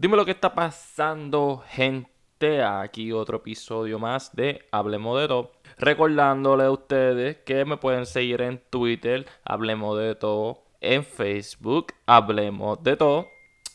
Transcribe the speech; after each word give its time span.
Dime 0.00 0.16
lo 0.16 0.24
que 0.24 0.30
está 0.30 0.54
pasando, 0.54 1.62
gente. 1.68 2.62
Aquí 2.64 3.12
otro 3.12 3.36
episodio 3.36 3.98
más 3.98 4.34
de 4.34 4.66
Hablemos 4.72 5.20
de 5.20 5.28
todo. 5.28 5.52
Recordándole 5.76 6.64
a 6.64 6.70
ustedes 6.70 7.36
que 7.44 7.66
me 7.66 7.76
pueden 7.76 8.06
seguir 8.06 8.40
en 8.40 8.62
Twitter, 8.70 9.26
Hablemos 9.44 9.98
de 9.98 10.14
todo, 10.14 10.64
en 10.80 11.04
Facebook, 11.04 11.92
Hablemos 12.06 12.82
de 12.82 12.96
todo, 12.96 13.28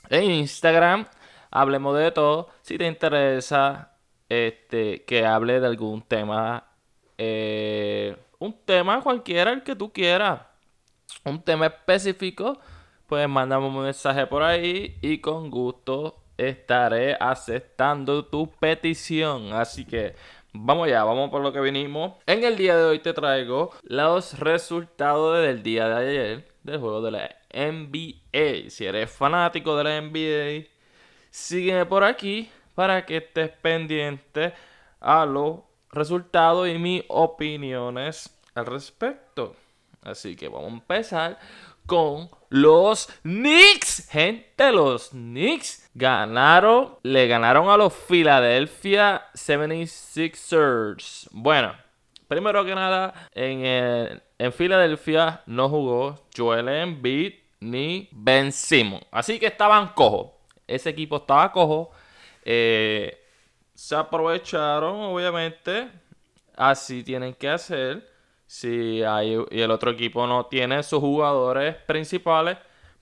en 0.09 0.31
Instagram, 0.31 1.05
Hablemos 1.51 1.95
de 1.95 2.09
todo. 2.09 2.49
Si 2.63 2.79
te 2.79 2.87
interesa 2.87 3.95
este, 4.27 5.03
que 5.03 5.27
hable 5.27 5.59
de 5.59 5.67
algún 5.67 6.01
tema, 6.01 6.65
eh, 7.19 8.17
un 8.39 8.65
tema 8.65 8.99
cualquiera, 9.01 9.51
el 9.51 9.61
que 9.61 9.75
tú 9.75 9.93
quieras, 9.93 10.41
un 11.23 11.39
tema 11.43 11.67
específico 11.67 12.57
pues 13.07 13.27
mandame 13.29 13.67
un 13.67 13.83
mensaje 13.83 14.25
por 14.27 14.43
ahí 14.43 14.97
y 15.01 15.19
con 15.19 15.49
gusto 15.49 16.21
estaré 16.37 17.15
aceptando 17.19 18.25
tu 18.25 18.49
petición. 18.51 19.53
Así 19.53 19.85
que 19.85 20.15
vamos 20.53 20.89
ya, 20.89 21.03
vamos 21.03 21.29
por 21.29 21.41
lo 21.41 21.53
que 21.53 21.59
vinimos. 21.59 22.13
En 22.25 22.43
el 22.43 22.57
día 22.57 22.75
de 22.77 22.83
hoy 22.83 22.99
te 22.99 23.13
traigo 23.13 23.71
los 23.83 24.39
resultados 24.39 25.41
del 25.41 25.63
día 25.63 25.87
de 25.87 25.95
ayer 25.95 26.47
del 26.63 26.79
juego 26.79 27.01
de 27.01 27.11
la 27.11 27.35
NBA. 27.53 28.69
Si 28.69 28.85
eres 28.85 29.11
fanático 29.11 29.77
de 29.77 29.83
la 29.83 30.01
NBA, 30.01 30.67
sígueme 31.29 31.85
por 31.85 32.03
aquí 32.03 32.49
para 32.73 33.05
que 33.05 33.17
estés 33.17 33.49
pendiente 33.49 34.53
a 34.99 35.25
los 35.25 35.59
resultados 35.91 36.67
y 36.67 36.77
mis 36.77 37.03
opiniones 37.07 38.35
al 38.55 38.65
respecto. 38.65 39.55
Así 40.01 40.35
que 40.35 40.47
vamos 40.47 40.71
a 40.71 40.73
empezar 40.73 41.39
con 41.85 42.29
los 42.49 43.07
Knicks. 43.23 44.07
Gente, 44.09 44.71
los 44.71 45.09
Knicks 45.09 45.89
ganaron, 45.93 46.97
le 47.03 47.27
ganaron 47.27 47.69
a 47.69 47.77
los 47.77 47.93
Philadelphia 47.93 49.25
76ers. 49.33 51.27
Bueno, 51.31 51.73
primero 52.27 52.65
que 52.65 52.75
nada, 52.75 53.29
en, 53.33 54.21
en 54.37 54.53
Filadelfia 54.53 55.41
no 55.45 55.69
jugó 55.69 56.27
Joel 56.35 56.69
Embiid 56.69 57.33
ni 57.59 58.09
Ben 58.11 58.51
Simmons. 58.51 59.05
Así 59.11 59.39
que 59.39 59.47
estaban 59.47 59.89
cojos. 59.89 60.31
Ese 60.67 60.89
equipo 60.89 61.17
estaba 61.17 61.51
cojo. 61.51 61.91
Eh, 62.43 63.21
se 63.73 63.95
aprovecharon, 63.95 64.95
obviamente. 65.01 65.89
Así 66.55 67.03
tienen 67.03 67.33
que 67.33 67.49
hacer 67.49 68.14
si 68.47 69.03
hay, 69.03 69.37
y 69.51 69.61
el 69.61 69.71
otro 69.71 69.91
equipo 69.91 70.27
no 70.27 70.45
tiene 70.45 70.83
sus 70.83 70.99
jugadores 70.99 71.75
principales, 71.87 72.57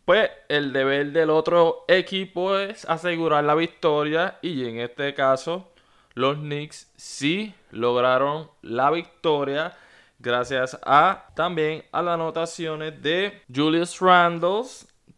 pues 0.06 0.30
el 0.50 0.74
deber 0.74 1.12
del 1.12 1.30
otro 1.30 1.86
equipo 1.88 2.58
es 2.58 2.86
asegurar 2.86 3.44
la 3.44 3.56
victoria 3.56 4.38
y 4.42 4.68
en 4.68 4.80
este 4.80 5.14
caso 5.14 5.72
los 6.14 6.38
Knicks 6.38 6.92
sí 6.96 7.54
lograron 7.72 8.50
la 8.62 8.92
victoria 8.92 9.74
gracias 10.20 10.78
a 10.84 11.28
también 11.36 11.86
a 11.92 12.02
las 12.02 12.16
anotaciones 12.16 13.02
de 13.02 13.42
Julius 13.54 14.00
Randle 14.00 14.64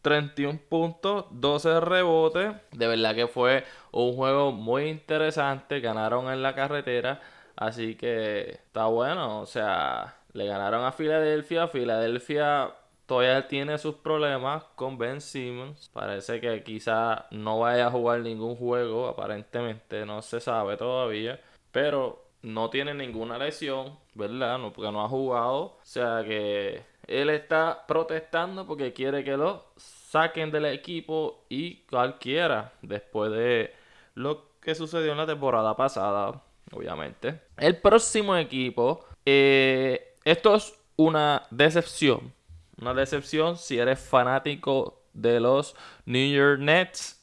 31 0.06 0.60
puntos, 0.70 1.26
12 1.32 1.80
rebotes. 1.80 2.54
De 2.72 2.88
verdad 2.88 3.16
que 3.16 3.28
fue 3.28 3.66
un 3.92 4.16
juego 4.16 4.52
muy 4.52 4.84
interesante. 4.84 5.80
Ganaron 5.80 6.32
en 6.32 6.44
la 6.44 6.54
carretera. 6.54 7.22
Así 7.56 7.96
que 7.96 8.52
está 8.52 8.86
bueno, 8.88 9.42
o 9.42 9.46
sea, 9.46 10.18
le 10.34 10.46
ganaron 10.46 10.84
a 10.86 10.92
Filadelfia. 10.92 11.68
Filadelfia 11.68 12.74
todavía 13.06 13.48
tiene 13.48 13.78
sus 13.78 13.96
problemas 13.96 14.64
con 14.76 14.98
Ben 14.98 15.22
Simmons. 15.22 15.90
Parece 15.94 16.42
que 16.42 16.64
quizá 16.64 17.28
no 17.32 17.60
vaya 17.60 17.88
a 17.88 17.92
jugar 17.92 18.20
ningún 18.22 18.56
juego, 18.56 19.08
aparentemente, 19.08 20.06
no 20.06 20.22
se 20.22 20.40
sabe 20.42 20.78
todavía. 20.78 21.40
Pero 21.72 22.26
no 22.42 22.70
tiene 22.70 22.94
ninguna 22.94 23.38
lesión, 23.38 23.98
¿verdad? 24.14 24.58
No, 24.60 24.74
porque 24.74 24.92
no 24.92 25.04
ha 25.04 25.10
jugado. 25.10 25.60
O 25.62 25.80
sea 25.84 26.24
que 26.26 26.84
él 27.08 27.30
está 27.30 27.86
protestando 27.88 28.66
porque 28.68 28.94
quiere 28.94 29.24
que 29.24 29.38
lo 29.38 29.66
saquen 29.78 30.52
del 30.52 30.66
equipo 30.66 31.46
y 31.50 31.78
cualquiera 31.86 32.74
después 32.82 33.32
de 33.32 33.74
lo 34.16 34.46
que 34.62 34.76
sucedió 34.76 35.12
en 35.12 35.18
la 35.20 35.26
temporada 35.26 35.76
pasada 35.76 36.42
obviamente. 36.72 37.42
El 37.58 37.78
próximo 37.78 38.36
equipo, 38.36 39.06
eh, 39.26 40.16
esto 40.24 40.56
es 40.56 40.74
una 40.96 41.44
decepción. 41.52 42.34
Una 42.82 42.94
decepción 42.94 43.58
si 43.58 43.78
eres 43.78 44.00
fanático 44.00 45.04
de 45.14 45.40
los 45.40 45.76
New 46.06 46.34
York 46.34 46.60
Nets. 46.60 47.22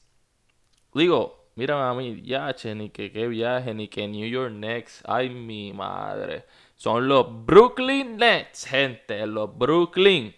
Digo, 0.94 1.48
mira 1.54 1.88
a 1.88 1.94
mí, 1.94 2.22
ya, 2.22 2.54
ni 2.74 2.90
que 2.90 3.12
qué 3.12 3.28
viaje, 3.28 3.74
ni 3.74 3.88
que 3.88 4.08
New 4.08 4.26
York 4.28 4.52
Nets. 4.52 5.02
Ay, 5.06 5.30
mi 5.30 5.72
madre. 5.72 6.44
Son 6.76 7.06
los 7.06 7.26
Brooklyn 7.44 8.16
Nets, 8.16 8.64
gente. 8.64 9.26
Los 9.26 9.56
Brooklyn 9.56 10.34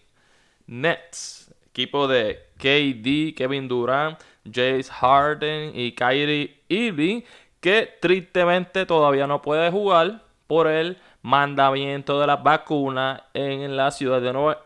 Nets. 0.67 1.55
Equipo 1.71 2.07
de 2.07 2.39
KD, 2.59 3.35
Kevin 3.37 3.67
Durant, 3.67 4.21
Jace 4.45 4.85
Harden 4.85 5.73
y 5.75 5.93
Kyrie 5.93 6.63
Irving 6.69 7.23
que 7.65 7.97
tristemente 7.99 8.85
todavía 8.85 9.27
no 9.27 9.41
puede 9.41 9.71
jugar 9.71 10.21
por 10.47 10.67
el 10.67 10.99
mandamiento 11.23 12.21
de 12.21 12.27
las 12.27 12.43
vacunas 12.43 13.23
en 13.33 13.75
la 13.75 13.91
ciudad 13.91 14.21
de 14.21 14.35
Nueva 14.35 14.61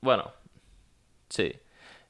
Bueno, 0.00 0.32
sí, 1.28 1.52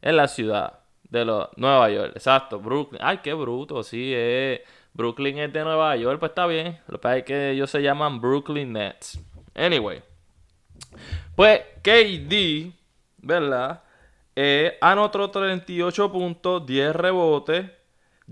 en 0.01 0.17
la 0.17 0.29
ciudad 0.29 0.79
de 1.09 1.25
Nueva 1.25 1.91
York, 1.91 2.13
exacto, 2.15 2.61
Brooklyn. 2.61 3.01
Ay, 3.03 3.19
qué 3.25 3.35
bruto, 3.35 3.83
sí, 3.83 4.13
eh. 4.15 4.63
Brooklyn 4.93 5.37
es 5.39 5.53
de 5.53 5.65
Nueva 5.65 5.97
York, 5.97 6.21
pues 6.21 6.31
está 6.31 6.47
bien. 6.47 6.79
Lo 6.87 6.99
que 6.99 7.03
pasa 7.03 7.17
es 7.17 7.25
que 7.25 7.51
ellos 7.51 7.69
se 7.69 7.83
llaman 7.83 8.21
Brooklyn 8.21 8.73
Nets. 8.73 9.19
Anyway, 9.57 10.01
pues 11.35 11.61
KD, 11.83 12.73
¿verdad? 13.19 13.83
Eh, 14.37 14.79
anotó 14.81 15.29
38 15.29 16.13
puntos, 16.13 16.65
10 16.65 16.95
rebotes. 16.95 17.80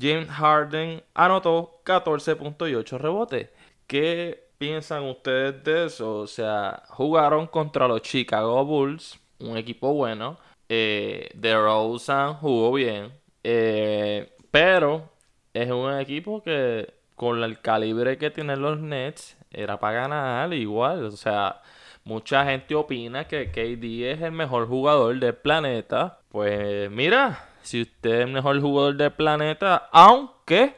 James 0.01 0.29
Harden 0.29 1.03
anotó 1.15 1.81
14.8 1.85 2.99
rebotes. 2.99 3.49
¿Qué 3.87 4.49
piensan 4.59 5.05
ustedes 5.05 5.65
de 5.65 5.87
eso? 5.87 6.19
O 6.19 6.27
sea, 6.27 6.83
jugaron 6.89 7.47
contra 7.47 7.89
los 7.89 8.03
Chicago 8.03 8.65
Bulls, 8.65 9.19
un 9.41 9.57
equipo 9.57 9.93
bueno. 9.95 10.39
Eh, 10.69 11.31
DeRozan 11.35 12.35
jugó 12.35 12.73
bien. 12.73 13.13
Eh, 13.43 14.33
pero 14.51 15.11
es 15.55 15.71
un 15.71 15.99
equipo 15.99 16.43
que 16.43 16.95
con 17.15 17.43
el 17.43 17.61
calibre 17.61 18.19
que 18.19 18.31
tienen 18.31 18.63
los 18.63 18.79
Nets 18.79 19.37
era 19.51 19.79
para 19.81 20.03
ganar 20.03 20.53
igual. 20.55 21.05
O 21.05 21.11
sea, 21.13 21.63
mucha 22.05 22.45
gente 22.45 22.75
opina 22.75 23.27
que 23.27 23.51
KD 23.51 24.13
es 24.13 24.23
el 24.23 24.33
mejor 24.33 24.69
jugador 24.69 25.19
del 25.19 25.35
planeta. 25.35 26.21
Pues 26.31 26.91
mira, 26.91 27.48
si 27.63 27.83
usted 27.83 28.11
es 28.11 28.27
el 28.27 28.33
mejor 28.33 28.61
jugador 28.61 28.97
del 28.97 29.13
planeta, 29.13 29.89
aunque 29.93 30.77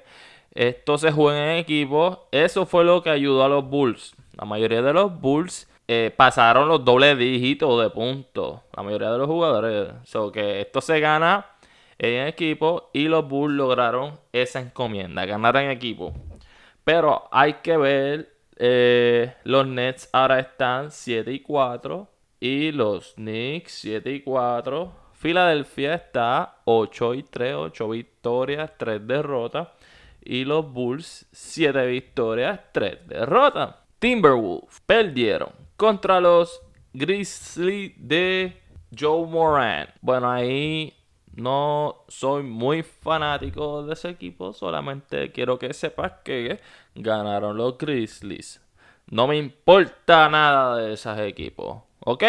esto 0.54 0.98
se 0.98 1.12
juega 1.12 1.52
en 1.52 1.58
equipo, 1.58 2.28
eso 2.32 2.66
fue 2.66 2.84
lo 2.84 3.02
que 3.02 3.10
ayudó 3.10 3.44
a 3.44 3.48
los 3.48 3.64
Bulls. 3.64 4.14
La 4.36 4.44
mayoría 4.44 4.82
de 4.82 4.92
los 4.92 5.20
Bulls 5.20 5.68
eh, 5.86 6.12
pasaron 6.16 6.68
los 6.68 6.84
dobles 6.84 7.18
dígitos 7.18 7.82
de 7.82 7.90
puntos. 7.90 8.60
La 8.76 8.82
mayoría 8.82 9.10
de 9.10 9.18
los 9.18 9.26
jugadores. 9.26 9.92
So 10.04 10.32
que 10.32 10.60
esto 10.60 10.80
se 10.80 11.00
gana 11.00 11.46
en 11.98 12.26
equipo 12.26 12.90
y 12.92 13.08
los 13.08 13.28
Bulls 13.28 13.56
lograron 13.56 14.18
esa 14.32 14.60
encomienda, 14.60 15.26
ganar 15.26 15.56
en 15.56 15.70
equipo. 15.70 16.14
Pero 16.84 17.28
hay 17.30 17.54
que 17.62 17.76
ver, 17.76 18.34
eh, 18.56 19.34
los 19.44 19.66
Nets 19.66 20.08
ahora 20.12 20.40
están 20.40 20.90
7 20.90 21.32
y 21.32 21.40
4 21.40 22.08
y 22.40 22.72
los 22.72 23.14
Knicks 23.14 23.72
7 23.72 24.10
y 24.12 24.22
4. 24.22 24.99
Filadelfia 25.20 25.96
está 25.96 26.62
8 26.64 27.12
y 27.12 27.22
3, 27.24 27.54
8 27.54 27.88
victorias, 27.90 28.70
3 28.78 29.06
derrotas. 29.06 29.68
Y 30.24 30.46
los 30.46 30.72
Bulls 30.72 31.26
7 31.30 31.86
victorias, 31.88 32.58
3 32.72 33.06
derrotas. 33.06 33.74
Timberwolves 33.98 34.80
perdieron 34.86 35.50
contra 35.76 36.20
los 36.20 36.62
Grizzlies 36.94 37.92
de 37.98 38.62
Joe 38.98 39.26
Moran. 39.26 39.88
Bueno, 40.00 40.30
ahí 40.30 40.94
no 41.34 42.06
soy 42.08 42.42
muy 42.42 42.82
fanático 42.82 43.82
de 43.82 43.92
ese 43.92 44.08
equipo. 44.08 44.54
Solamente 44.54 45.32
quiero 45.32 45.58
que 45.58 45.74
sepas 45.74 46.12
que 46.24 46.60
ganaron 46.94 47.58
los 47.58 47.76
Grizzlies. 47.76 48.62
No 49.10 49.26
me 49.26 49.36
importa 49.36 50.30
nada 50.30 50.78
de 50.78 50.94
esos 50.94 51.18
equipos. 51.18 51.82
¿Ok? 52.06 52.24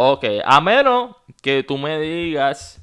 Ok, 0.00 0.24
a 0.44 0.60
menos 0.60 1.16
que 1.42 1.64
tú 1.64 1.76
me 1.76 1.98
digas, 1.98 2.80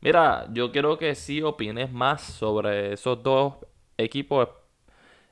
mira, 0.00 0.46
yo 0.52 0.70
quiero 0.70 0.96
que 0.96 1.16
sí 1.16 1.42
opines 1.42 1.90
más 1.90 2.22
sobre 2.22 2.92
esos 2.92 3.20
dos 3.20 3.54
equipos 3.98 4.48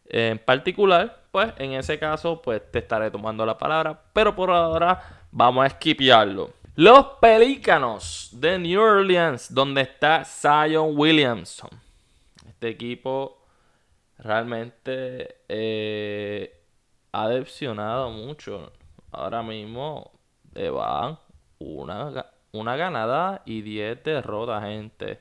en 0.07 0.41
particular, 0.41 1.23
pues 1.31 1.53
en 1.59 1.75
ese 1.75 2.01
caso, 2.01 2.43
pues 2.43 2.69
te 2.73 2.81
estaré 2.81 3.13
tomando 3.13 3.47
la 3.47 3.57
palabra, 3.57 4.03
pero 4.13 4.35
por 4.35 4.51
ahora 4.51 5.21
vamos 5.31 5.63
a 5.63 5.67
esquipearlo. 5.69 6.51
Los 6.75 7.07
Pelícanos 7.21 8.31
de 8.33 8.59
New 8.59 8.81
Orleans, 8.81 9.55
donde 9.55 9.83
está 9.83 10.25
Zion 10.25 10.99
Williamson. 10.99 11.71
Este 12.49 12.71
equipo 12.71 13.39
realmente 14.19 15.37
eh, 15.49 16.61
ha 17.13 17.29
decepcionado 17.29 18.11
mucho. 18.11 18.73
Ahora 19.13 19.45
mismo 19.45 20.11
eh, 20.55 20.71
van 20.71 21.19
una, 21.59 22.27
una 22.53 22.77
ganada 22.77 23.43
y 23.45 23.63
10 23.63 24.03
derrotas, 24.05 24.63
gente. 24.65 25.21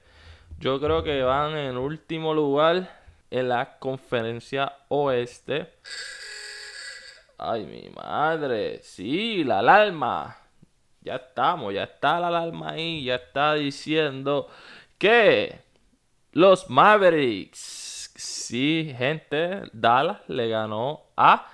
Yo 0.59 0.79
creo 0.79 1.03
que 1.03 1.21
van 1.23 1.55
en 1.57 1.77
último 1.77 2.33
lugar 2.33 2.99
en 3.31 3.49
la 3.49 3.77
conferencia 3.79 4.73
oeste. 4.89 5.73
Ay, 7.37 7.65
mi 7.65 7.89
madre. 7.89 8.79
Sí, 8.83 9.43
la 9.43 9.59
alarma. 9.59 10.37
Ya 11.01 11.15
estamos, 11.15 11.73
ya 11.73 11.83
está 11.83 12.19
la 12.19 12.27
alarma 12.27 12.71
ahí. 12.71 13.05
Ya 13.05 13.15
está 13.15 13.53
diciendo 13.53 14.49
que 14.97 15.61
los 16.33 16.69
Mavericks. 16.69 18.11
Sí, 18.15 18.93
gente. 18.97 19.61
Dallas 19.71 20.19
le 20.27 20.49
ganó 20.49 21.03
a 21.15 21.47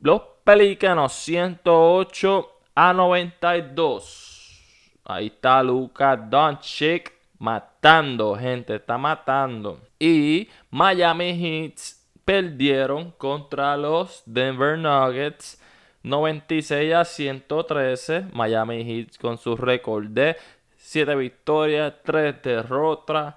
los 0.00 0.22
Pelicanos 0.44 1.12
108 1.14 2.57
a 2.80 2.92
92. 2.92 5.00
Ahí 5.04 5.26
está 5.26 5.64
Luka 5.64 6.16
Doncic 6.16 7.12
matando, 7.40 8.36
gente, 8.36 8.76
está 8.76 8.96
matando. 8.96 9.80
Y 9.98 10.48
Miami 10.70 11.34
Heat 11.34 11.80
perdieron 12.24 13.10
contra 13.18 13.76
los 13.76 14.22
Denver 14.26 14.78
Nuggets 14.78 15.60
96 16.04 16.94
a 16.94 17.04
113. 17.04 18.26
Miami 18.32 18.84
Heat 18.84 19.16
con 19.20 19.38
su 19.38 19.56
récord 19.56 20.06
de 20.10 20.36
7 20.76 21.16
victorias, 21.16 21.94
3 22.04 22.40
derrotas. 22.40 23.34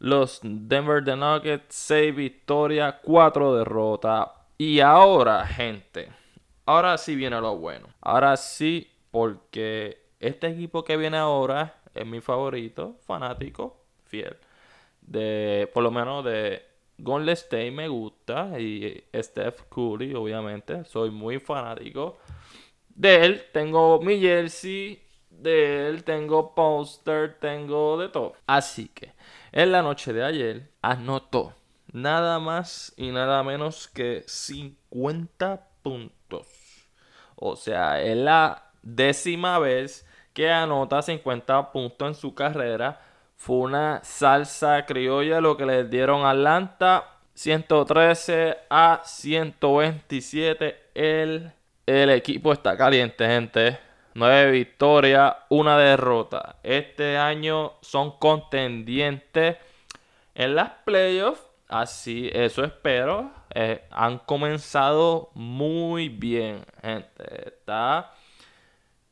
Los 0.00 0.38
Denver 0.42 1.02
Nuggets 1.16 1.74
6 1.74 2.14
victorias, 2.14 2.96
4 3.04 3.54
derrotas. 3.54 4.28
Y 4.58 4.80
ahora, 4.80 5.46
gente, 5.46 6.10
ahora 6.72 6.98
sí 6.98 7.14
viene 7.14 7.40
lo 7.40 7.56
bueno. 7.56 7.88
Ahora 8.00 8.36
sí, 8.36 8.90
porque 9.10 9.98
este 10.20 10.48
equipo 10.48 10.84
que 10.84 10.96
viene 10.96 11.18
ahora 11.18 11.82
es 11.94 12.06
mi 12.06 12.20
favorito, 12.20 12.96
fanático, 13.06 13.76
fiel. 14.06 14.36
De, 15.00 15.70
por 15.74 15.82
lo 15.82 15.90
menos 15.90 16.24
de 16.24 16.62
Golden 16.98 17.30
State 17.30 17.70
me 17.70 17.88
gusta. 17.88 18.58
Y 18.58 19.04
Steph 19.14 19.62
Curry, 19.68 20.14
obviamente. 20.14 20.84
Soy 20.84 21.10
muy 21.10 21.38
fanático. 21.38 22.18
De 22.88 23.24
él 23.24 23.42
tengo 23.52 24.00
mi 24.00 24.20
jersey. 24.20 25.02
De 25.28 25.88
él 25.88 26.04
tengo 26.04 26.54
póster. 26.54 27.38
Tengo 27.40 27.98
de 27.98 28.08
todo. 28.08 28.34
Así 28.46 28.88
que 28.88 29.12
en 29.50 29.72
la 29.72 29.82
noche 29.82 30.12
de 30.12 30.24
ayer 30.24 30.70
anotó 30.80 31.54
nada 31.92 32.38
más 32.38 32.94
y 32.96 33.10
nada 33.10 33.42
menos 33.42 33.88
que 33.88 34.24
50 34.26 35.68
puntos. 35.82 36.61
O 37.44 37.56
sea, 37.56 38.00
es 38.00 38.16
la 38.16 38.70
décima 38.82 39.58
vez 39.58 40.06
que 40.32 40.48
anota 40.48 41.02
50 41.02 41.72
puntos 41.72 42.08
en 42.08 42.14
su 42.14 42.36
carrera. 42.36 43.00
Fue 43.36 43.56
una 43.56 44.00
salsa 44.04 44.86
criolla 44.86 45.40
lo 45.40 45.56
que 45.56 45.66
le 45.66 45.82
dieron 45.84 46.24
a 46.24 46.30
Atlanta. 46.30 47.04
113 47.34 48.58
a 48.70 49.00
127. 49.04 50.90
El, 50.94 51.50
el 51.84 52.10
equipo 52.10 52.52
está 52.52 52.76
caliente, 52.76 53.26
gente. 53.26 53.76
9 54.14 54.52
victorias, 54.52 55.34
una 55.48 55.76
derrota. 55.76 56.56
Este 56.62 57.16
año 57.18 57.72
son 57.80 58.18
contendientes 58.18 59.56
en 60.36 60.54
las 60.54 60.70
playoffs. 60.84 61.42
Así, 61.66 62.30
eso 62.32 62.62
espero. 62.62 63.32
Eh, 63.54 63.84
han 63.90 64.18
comenzado 64.18 65.30
muy 65.34 66.08
bien, 66.08 66.64
gente. 66.82 67.48
Está 67.48 68.12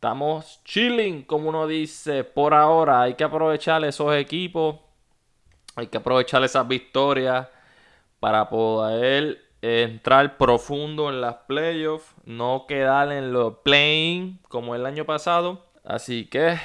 Estamos 0.00 0.62
chilling, 0.64 1.24
como 1.24 1.50
uno 1.50 1.66
dice, 1.66 2.24
por 2.24 2.54
ahora. 2.54 3.02
Hay 3.02 3.16
que 3.16 3.24
aprovechar 3.24 3.84
esos 3.84 4.14
equipos. 4.14 4.76
Hay 5.76 5.88
que 5.88 5.98
aprovechar 5.98 6.42
esas 6.42 6.66
victorias 6.66 7.48
para 8.18 8.48
poder 8.48 9.44
entrar 9.60 10.38
profundo 10.38 11.10
en 11.10 11.20
las 11.20 11.34
playoffs. 11.46 12.14
No 12.24 12.64
quedar 12.66 13.12
en 13.12 13.34
los 13.34 13.58
playing 13.58 14.38
como 14.48 14.74
el 14.74 14.86
año 14.86 15.04
pasado. 15.04 15.66
Así 15.84 16.24
que 16.24 16.58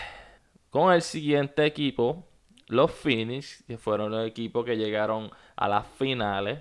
con 0.70 0.94
el 0.94 1.02
siguiente 1.02 1.66
equipo, 1.66 2.24
los 2.68 2.90
Phoenix, 2.90 3.66
que 3.68 3.78
fueron 3.78 4.12
los 4.12 4.26
equipos 4.26 4.64
que 4.64 4.78
llegaron 4.78 5.30
a 5.58 5.68
las 5.68 5.86
finales, 6.00 6.60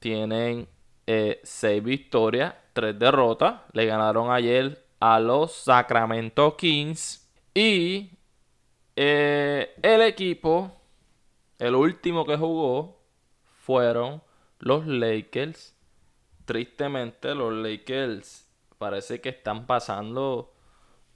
tienen 0.00 0.66
6 1.06 1.64
eh, 1.64 1.80
victorias, 1.80 2.54
3 2.72 2.98
derrotas. 2.98 3.60
Le 3.72 3.86
ganaron 3.86 4.32
ayer 4.32 4.84
a 4.98 5.20
los 5.20 5.52
Sacramento 5.52 6.56
Kings. 6.56 7.28
Y 7.54 8.10
eh, 8.96 9.74
el 9.82 10.02
equipo, 10.02 10.72
el 11.58 11.74
último 11.74 12.24
que 12.24 12.36
jugó, 12.36 13.00
fueron 13.44 14.22
los 14.58 14.86
Lakers. 14.86 15.76
Tristemente, 16.44 17.34
los 17.34 17.52
Lakers 17.52 18.48
parece 18.78 19.20
que 19.20 19.28
están 19.28 19.66
pasando 19.66 20.52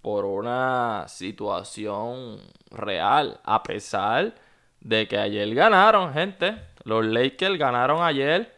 por 0.03 0.27
una 0.27 1.07
situación 1.09 2.39
real. 2.71 3.41
A 3.45 3.63
pesar 3.63 4.35
de 4.81 5.09
que 5.09 5.17
ayer 5.17 5.55
ganaron, 5.55 6.13
gente. 6.13 6.61
Los 6.85 7.07
Lakers 7.07 7.59
ganaron 7.59 8.03
ayer 8.03 8.55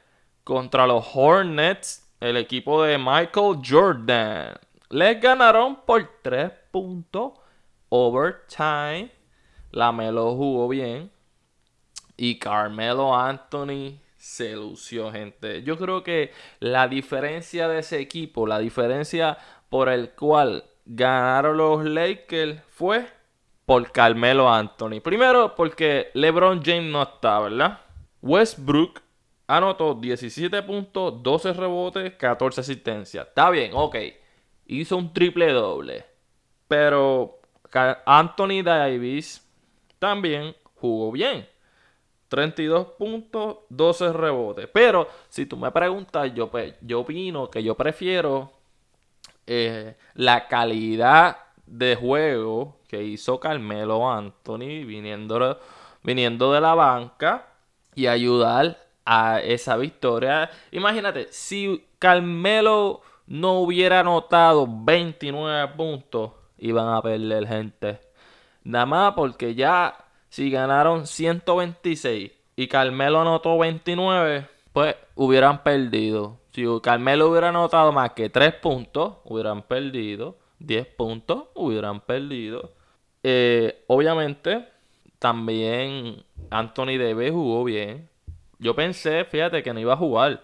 contra 0.47 0.87
los 0.87 1.05
Hornets, 1.13 2.09
el 2.21 2.37
equipo 2.37 2.85
de 2.85 2.99
Michael 2.99 3.59
Jordan. 3.69 4.55
Les 4.91 5.21
ganaron 5.21 5.81
por 5.85 6.09
3 6.23 6.53
puntos. 6.71 7.33
Overtime. 7.89 9.11
La 9.73 9.91
Melo 9.91 10.37
jugó 10.37 10.69
bien. 10.69 11.11
Y 12.17 12.39
Carmelo 12.39 13.13
Anthony 13.13 13.99
se 14.17 14.55
lució, 14.55 15.11
gente. 15.11 15.65
Yo 15.65 15.77
creo 15.77 16.05
que 16.05 16.33
la 16.61 16.87
diferencia 16.87 17.67
de 17.67 17.81
ese 17.81 17.99
equipo, 17.99 18.47
la 18.47 18.61
diferencia 18.61 19.39
por 19.69 19.89
el 19.89 20.11
cual 20.11 20.63
ganaron 20.85 21.57
los 21.57 21.85
Lakers 21.85 22.63
fue 22.69 23.05
por 23.65 23.91
Carmelo 23.91 24.49
Anthony. 24.49 25.01
Primero 25.03 25.57
porque 25.57 26.13
LeBron 26.15 26.63
James 26.65 26.93
no 26.93 27.03
está, 27.03 27.41
¿verdad? 27.41 27.81
Westbrook 28.23 29.03
anotó 29.47 29.95
17 29.95 30.63
puntos, 30.63 31.23
12 31.23 31.53
rebotes, 31.53 32.15
14 32.15 32.61
asistencias. 32.61 33.29
Está 33.29 33.51
bien, 33.51 33.73
ok 33.75 33.97
hizo 34.67 34.97
un 34.97 35.13
triple 35.13 35.53
doble. 35.53 36.05
Pero 36.69 37.41
Anthony 38.05 38.63
Davis 38.63 39.47
también 39.99 40.55
jugó 40.75 41.13
bien. 41.13 41.49
32 42.29 42.89
puntos, 42.99 43.59
12 43.69 44.13
rebotes. 44.13 44.69
Pero 44.73 45.09
si 45.29 45.47
tú 45.47 45.57
me 45.57 45.71
preguntas, 45.71 46.33
yo, 46.35 46.51
pues, 46.51 46.75
yo 46.81 47.01
opino 47.01 47.49
que 47.49 47.63
yo 47.63 47.77
prefiero 47.77 48.53
eh, 49.47 49.97
la 50.15 50.49
calidad 50.49 51.39
de 51.67 51.95
juego 51.95 52.79
que 52.89 53.03
hizo 53.03 53.39
Carmelo 53.39 54.11
Anthony 54.11 54.85
viniendo, 54.85 55.61
viniendo 56.03 56.53
de 56.53 56.61
la 56.61 56.75
banca 56.75 57.47
y 57.95 58.09
ayudar 58.09 58.86
a 59.07 59.41
esa 59.41 59.77
victoria. 59.77 60.51
Imagínate, 60.73 61.29
si 61.31 61.87
Carmelo 61.99 63.01
no 63.27 63.61
hubiera 63.61 64.01
anotado 64.01 64.67
29 64.69 65.69
puntos, 65.77 66.33
iban 66.59 66.89
a 66.89 67.01
perder 67.01 67.47
gente. 67.47 68.01
Nada 68.65 68.87
más 68.87 69.15
porque 69.15 69.55
ya 69.55 69.97
si 70.29 70.51
ganaron 70.51 71.07
126 71.07 72.33
y 72.57 72.67
Carmelo 72.69 73.21
anotó 73.21 73.59
29, 73.59 74.49
pues 74.73 74.97
hubieran 75.15 75.63
perdido. 75.63 76.39
Si 76.51 76.65
Carmelo 76.83 77.31
hubiera 77.31 77.51
anotado 77.51 77.93
más 77.93 78.13
que 78.13 78.29
3 78.29 78.55
puntos, 78.55 79.15
hubieran 79.25 79.63
perdido. 79.63 80.37
10 80.59 80.87
puntos, 80.87 81.45
hubieran 81.55 82.01
perdido. 82.01 82.73
Eh, 83.23 83.85
obviamente, 83.89 84.67
también 85.19 86.25
Anthony 86.51 86.99
Davis 86.99 87.31
jugó 87.31 87.65
bien. 87.65 88.09
Yo 88.59 88.75
pensé, 88.75 89.25
fíjate, 89.25 89.63
que 89.63 89.73
no 89.73 89.81
iba 89.81 89.95
a 89.95 89.97
jugar. 89.97 90.43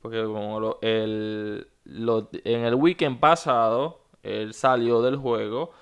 Porque 0.00 0.22
como 0.24 0.78
el, 0.82 1.66
en 1.86 2.64
el 2.64 2.74
weekend 2.74 3.20
pasado, 3.20 4.00
él 4.22 4.52
salió 4.54 5.00
del 5.02 5.16
juego 5.16 5.72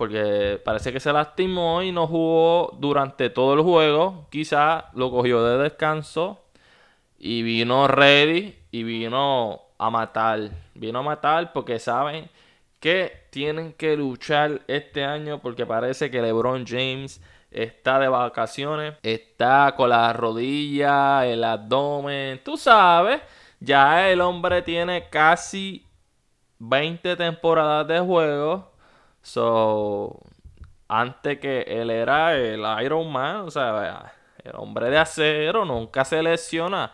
porque 0.00 0.58
parece 0.64 0.94
que 0.94 0.98
se 0.98 1.12
lastimó 1.12 1.82
y 1.82 1.92
no 1.92 2.06
jugó 2.06 2.74
durante 2.78 3.28
todo 3.28 3.52
el 3.52 3.60
juego. 3.60 4.28
Quizá 4.30 4.86
lo 4.94 5.10
cogió 5.10 5.44
de 5.44 5.62
descanso 5.62 6.40
y 7.18 7.42
vino 7.42 7.86
ready 7.86 8.56
y 8.70 8.82
vino 8.82 9.60
a 9.76 9.90
matar. 9.90 10.52
Vino 10.74 11.00
a 11.00 11.02
matar 11.02 11.52
porque 11.52 11.78
saben 11.78 12.30
que 12.80 13.26
tienen 13.28 13.74
que 13.74 13.94
luchar 13.94 14.62
este 14.68 15.04
año 15.04 15.42
porque 15.42 15.66
parece 15.66 16.10
que 16.10 16.22
LeBron 16.22 16.64
James 16.66 17.20
está 17.50 17.98
de 17.98 18.08
vacaciones, 18.08 18.94
está 19.02 19.74
con 19.76 19.90
la 19.90 20.12
rodilla, 20.12 21.26
el 21.26 21.44
abdomen, 21.44 22.42
tú 22.44 22.56
sabes, 22.56 23.20
ya 23.60 24.08
el 24.10 24.20
hombre 24.20 24.62
tiene 24.62 25.08
casi 25.08 25.86
20 26.58 27.16
temporadas 27.16 27.86
de 27.88 28.00
juego. 28.00 28.72
So, 29.22 30.20
antes 30.88 31.38
que 31.40 31.62
él 31.62 31.90
era 31.90 32.36
el 32.36 32.64
Iron 32.84 33.12
Man, 33.12 33.36
o 33.46 33.50
sea, 33.50 34.12
el 34.44 34.52
hombre 34.56 34.90
de 34.90 34.98
acero, 34.98 35.64
nunca 35.64 36.04
se 36.04 36.22
lesiona. 36.22 36.92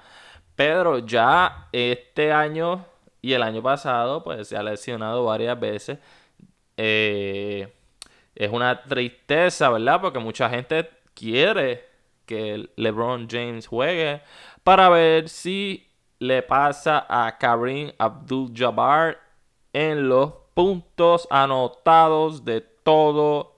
Pedro 0.54 0.98
ya 0.98 1.68
este 1.72 2.32
año 2.32 2.84
y 3.22 3.32
el 3.34 3.42
año 3.42 3.62
pasado, 3.62 4.24
pues 4.24 4.48
se 4.48 4.56
ha 4.56 4.62
lesionado 4.62 5.24
varias 5.24 5.58
veces. 5.58 5.98
Eh, 6.76 7.72
es 8.36 8.50
una 8.50 8.82
tristeza, 8.82 9.70
¿verdad? 9.70 10.00
Porque 10.00 10.18
mucha 10.18 10.48
gente 10.48 10.88
quiere 11.14 11.84
que 12.26 12.68
LeBron 12.76 13.28
James 13.28 13.66
juegue 13.66 14.22
para 14.62 14.88
ver 14.88 15.28
si 15.28 15.88
le 16.18 16.42
pasa 16.42 17.06
a 17.08 17.36
Karim 17.38 17.92
Abdul-Jabbar 17.98 19.18
en 19.72 20.08
los 20.08 20.32
puntos 20.54 21.26
anotados 21.30 22.44
de 22.44 22.60
todo 22.60 23.56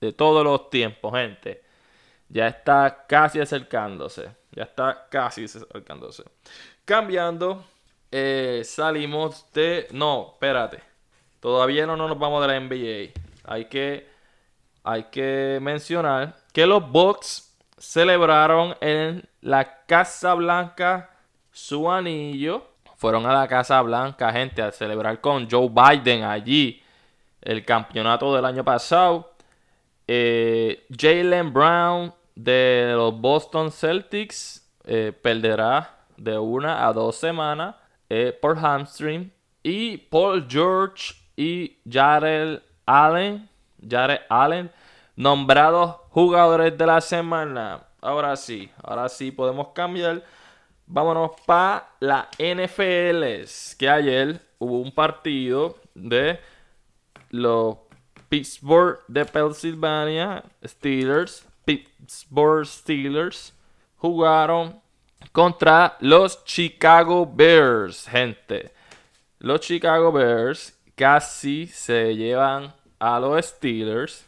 de 0.00 0.12
todos 0.12 0.42
los 0.44 0.70
tiempos, 0.70 1.12
gente. 1.12 1.62
Ya 2.28 2.48
está 2.48 3.04
casi 3.06 3.40
acercándose. 3.40 4.30
Ya 4.52 4.64
está 4.64 5.06
casi 5.10 5.44
acercándose. 5.44 6.24
Cambiando, 6.84 7.64
eh, 8.10 8.62
salimos 8.64 9.46
de... 9.52 9.88
No, 9.92 10.30
espérate. 10.32 10.82
Todavía 11.40 11.86
no 11.86 11.96
nos 11.96 12.18
vamos 12.18 12.40
de 12.42 12.48
la 12.48 12.60
NBA. 12.60 13.12
Hay 13.44 13.66
que, 13.66 14.08
hay 14.84 15.04
que 15.04 15.58
mencionar 15.60 16.36
que 16.52 16.66
los 16.66 16.90
Bucks 16.90 17.56
celebraron 17.78 18.74
en 18.80 19.28
la 19.40 19.84
Casa 19.86 20.34
Blanca 20.34 21.10
su 21.52 21.90
anillo. 21.90 22.66
Fueron 22.96 23.26
a 23.26 23.32
la 23.32 23.48
Casa 23.48 23.80
Blanca, 23.82 24.32
gente, 24.32 24.62
a 24.62 24.72
celebrar 24.72 25.20
con 25.20 25.48
Joe 25.50 25.68
Biden 25.68 26.24
allí 26.24 26.82
el 27.40 27.64
campeonato 27.64 28.34
del 28.34 28.44
año 28.44 28.64
pasado. 28.64 29.32
Eh, 30.06 30.86
Jalen 30.90 31.52
Brown 31.52 32.12
de 32.34 32.92
los 32.94 33.18
Boston 33.18 33.70
Celtics 33.70 34.68
eh, 34.84 35.12
perderá 35.12 35.98
de 36.16 36.38
una 36.38 36.86
a 36.86 36.92
dos 36.92 37.16
semanas 37.16 37.76
eh, 38.08 38.36
por 38.40 38.58
hamstring. 38.58 39.32
Y 39.62 39.98
Paul 39.98 40.46
George 40.48 41.14
y 41.36 41.78
Jared 41.88 42.60
Allen, 42.86 43.48
Jared 43.88 44.20
Allen, 44.28 44.70
nombrados 45.16 45.96
jugadores 46.10 46.76
de 46.76 46.86
la 46.86 47.00
semana. 47.00 47.82
Ahora 48.00 48.36
sí, 48.36 48.70
ahora 48.82 49.08
sí 49.08 49.30
podemos 49.30 49.68
cambiar. 49.68 50.22
Vámonos 50.86 51.32
para 51.46 51.88
la 52.00 52.28
NFL. 52.38 53.46
Que 53.78 53.88
ayer 53.88 54.40
hubo 54.58 54.80
un 54.80 54.92
partido 54.92 55.76
de 55.94 56.40
los 57.30 57.76
Pittsburgh 58.28 59.00
de 59.08 59.24
Pennsylvania 59.24 60.42
Steelers. 60.64 61.46
Pittsburgh 61.64 62.66
Steelers 62.66 63.52
jugaron 63.96 64.80
contra 65.32 65.96
los 66.00 66.44
Chicago 66.44 67.26
Bears, 67.26 68.08
gente. 68.08 68.72
Los 69.38 69.60
Chicago 69.60 70.10
Bears 70.12 70.78
casi 70.94 71.66
se 71.66 72.14
llevan 72.16 72.74
a 73.00 73.18
los 73.18 73.44
Steelers. 73.44 74.26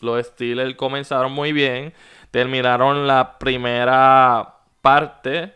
Los 0.00 0.26
Steelers 0.26 0.74
comenzaron 0.74 1.30
muy 1.30 1.52
bien. 1.52 1.92
Terminaron 2.30 3.06
la 3.06 3.38
primera 3.38 4.56
parte 4.82 5.54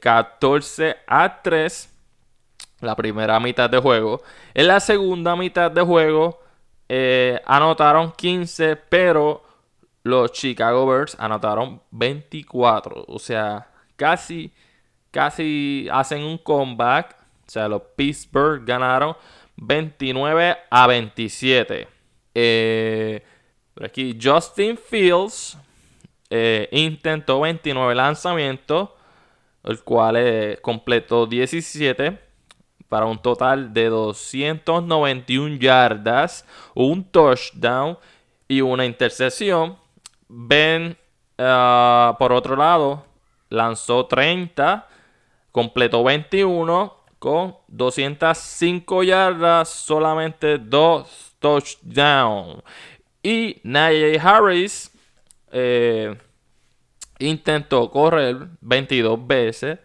14 0.00 0.88
eh, 0.90 0.96
a 1.06 1.40
3. 1.42 1.90
La 2.80 2.94
primera 2.94 3.40
mitad 3.40 3.70
de 3.70 3.78
juego. 3.78 4.22
En 4.52 4.68
la 4.68 4.80
segunda 4.80 5.34
mitad 5.36 5.70
de 5.70 5.80
juego 5.80 6.40
eh, 6.88 7.40
anotaron 7.46 8.12
15, 8.12 8.76
pero 8.76 9.42
los 10.02 10.32
Chicago 10.32 10.86
Bears 10.86 11.16
anotaron 11.18 11.80
24. 11.90 13.06
O 13.08 13.18
sea, 13.18 13.68
casi, 13.96 14.52
casi 15.10 15.88
hacen 15.90 16.22
un 16.22 16.36
comeback. 16.36 17.16
O 17.46 17.50
sea, 17.50 17.68
los 17.68 17.82
Pittsburgh 17.96 18.64
ganaron 18.64 19.16
29 19.56 20.56
a 20.70 20.86
27. 20.86 21.88
Eh, 22.34 23.22
aquí 23.82 24.18
Justin 24.20 24.76
Fields 24.76 25.56
eh, 26.30 26.68
intentó 26.72 27.40
29 27.40 27.94
lanzamientos, 27.94 28.90
el 29.62 29.82
cual 29.82 30.58
completó 30.62 31.26
17 31.26 32.18
para 32.88 33.06
un 33.06 33.18
total 33.18 33.72
de 33.72 33.86
291 33.86 35.56
yardas, 35.56 36.46
un 36.74 37.04
touchdown 37.04 37.98
y 38.46 38.60
una 38.60 38.84
intercepción. 38.84 39.76
Ben, 40.28 40.96
ah, 41.38 42.14
por 42.18 42.32
otro 42.32 42.56
lado, 42.56 43.04
lanzó 43.48 44.06
30, 44.06 44.86
completó 45.50 46.04
21 46.04 47.03
con 47.24 47.56
205 47.68 49.02
yardas, 49.02 49.70
solamente 49.70 50.58
2 50.58 51.36
touchdowns. 51.38 52.62
Y 53.22 53.62
Najee 53.62 54.20
Harris 54.20 54.90
eh, 55.50 56.14
intentó 57.18 57.90
correr 57.90 58.36
22 58.60 59.26
veces 59.26 59.78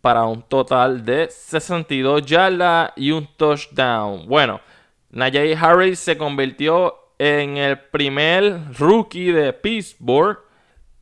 para 0.00 0.24
un 0.24 0.40
total 0.40 1.04
de 1.04 1.28
62 1.28 2.24
yardas 2.24 2.92
y 2.96 3.10
un 3.10 3.28
touchdown. 3.36 4.26
Bueno, 4.26 4.58
Najee 5.10 5.54
Harris 5.54 5.98
se 5.98 6.16
convirtió 6.16 6.94
en 7.18 7.58
el 7.58 7.78
primer 7.78 8.72
rookie 8.78 9.32
de 9.32 9.52
Pittsburgh 9.52 10.38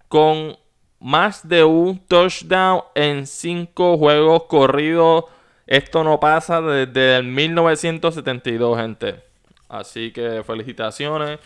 con 0.08 0.56
más 0.98 1.46
de 1.48 1.62
un 1.62 2.00
touchdown 2.08 2.82
en 2.96 3.28
cinco 3.28 3.96
juegos 3.96 4.42
corridos. 4.48 5.26
Esto 5.66 6.02
no 6.02 6.18
pasa 6.18 6.60
desde 6.60 7.16
el 7.16 7.24
1972, 7.24 8.78
gente. 8.78 9.22
Así 9.68 10.12
que 10.12 10.42
felicitaciones 10.44 11.38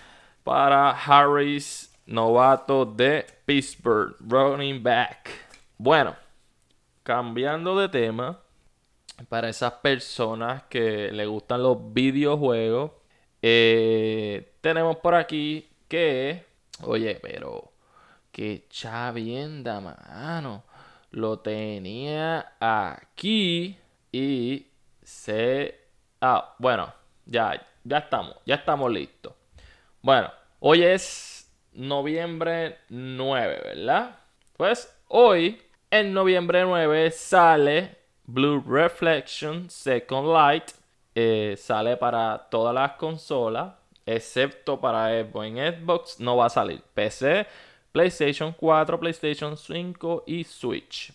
para 0.42 0.90
Harris, 0.90 1.94
novato 2.06 2.85
de 2.85 3.26
Pittsburgh, 3.44 4.16
running 4.20 4.82
back. 4.82 5.28
Bueno, 5.78 6.16
cambiando 7.02 7.78
de 7.78 7.88
tema, 7.88 8.40
para 9.28 9.49
esas 9.49 9.75
personas 9.75 10.64
que 10.64 11.11
le 11.12 11.26
gustan 11.26 11.62
los 11.62 11.92
videojuegos, 11.92 12.92
eh, 13.42 14.54
tenemos 14.61 14.96
por 14.96 15.14
aquí 15.14 15.68
que, 15.88 16.44
oye, 16.82 17.18
pero 17.23 17.73
que 18.32 18.66
chavienda, 18.68 19.80
mano, 19.80 20.64
lo 21.11 21.38
tenía 21.38 22.54
aquí 22.61 23.78
y 24.16 24.66
se... 25.02 25.78
Ah, 26.23 26.54
bueno, 26.58 26.90
ya, 27.26 27.62
ya 27.85 27.99
estamos, 27.99 28.35
ya 28.46 28.54
estamos 28.54 28.90
listos. 28.90 29.35
Bueno, 30.00 30.32
hoy 30.61 30.85
es 30.85 31.52
noviembre 31.75 32.78
9, 32.88 33.61
¿verdad? 33.62 34.18
Pues 34.56 34.90
hoy 35.08 35.61
en 35.90 36.14
noviembre 36.14 36.62
9 36.62 37.11
sale 37.11 37.94
Blue 38.25 38.64
Reflection 38.66 39.68
Second 39.68 40.28
Light. 40.32 40.70
Eh, 41.14 41.54
sale 41.58 41.99
para 41.99 42.49
todas 42.50 42.75
las 42.75 42.92
consolas, 42.92 43.75
excepto 44.06 44.80
para 44.80 45.08
Xbox. 45.23 45.46
En 45.46 45.56
Xbox 45.56 46.20
no 46.20 46.38
va 46.38 46.46
a 46.46 46.50
salir. 46.50 46.82
PC, 46.94 47.46
PlayStation 47.92 48.52
4, 48.52 48.99
PlayStation 48.99 49.58
5 49.58 50.25
y 50.26 50.44
Switch. 50.44 51.12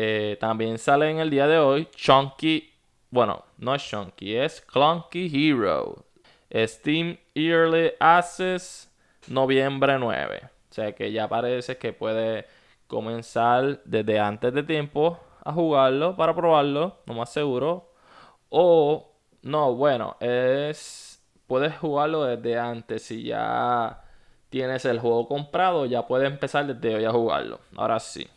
Eh, 0.00 0.36
también 0.38 0.78
sale 0.78 1.10
en 1.10 1.18
el 1.18 1.28
día 1.28 1.48
de 1.48 1.58
hoy 1.58 1.88
Chunky. 1.90 2.72
Bueno, 3.10 3.44
no 3.56 3.74
es 3.74 3.82
Chunky, 3.82 4.36
es 4.36 4.60
Clunky 4.60 5.28
Hero. 5.50 6.04
Steam 6.54 7.18
Early 7.34 7.90
Access, 7.98 8.94
noviembre 9.26 9.98
9. 9.98 10.40
O 10.44 10.72
sea 10.72 10.94
que 10.94 11.10
ya 11.10 11.26
parece 11.26 11.78
que 11.78 11.92
puede 11.92 12.46
comenzar 12.86 13.80
desde 13.84 14.20
antes 14.20 14.54
de 14.54 14.62
tiempo 14.62 15.18
a 15.44 15.52
jugarlo 15.52 16.14
para 16.14 16.32
probarlo, 16.32 16.98
no 17.04 17.14
más 17.14 17.32
seguro. 17.32 17.90
O, 18.50 19.10
no, 19.42 19.74
bueno, 19.74 20.16
es. 20.20 21.20
Puedes 21.48 21.76
jugarlo 21.76 22.22
desde 22.22 22.56
antes. 22.56 23.02
Si 23.02 23.24
ya 23.24 24.04
tienes 24.48 24.84
el 24.84 25.00
juego 25.00 25.26
comprado, 25.26 25.86
ya 25.86 26.06
puedes 26.06 26.30
empezar 26.30 26.72
desde 26.72 26.94
hoy 26.94 27.04
a 27.04 27.10
jugarlo. 27.10 27.58
Ahora 27.76 27.98
sí. 27.98 28.28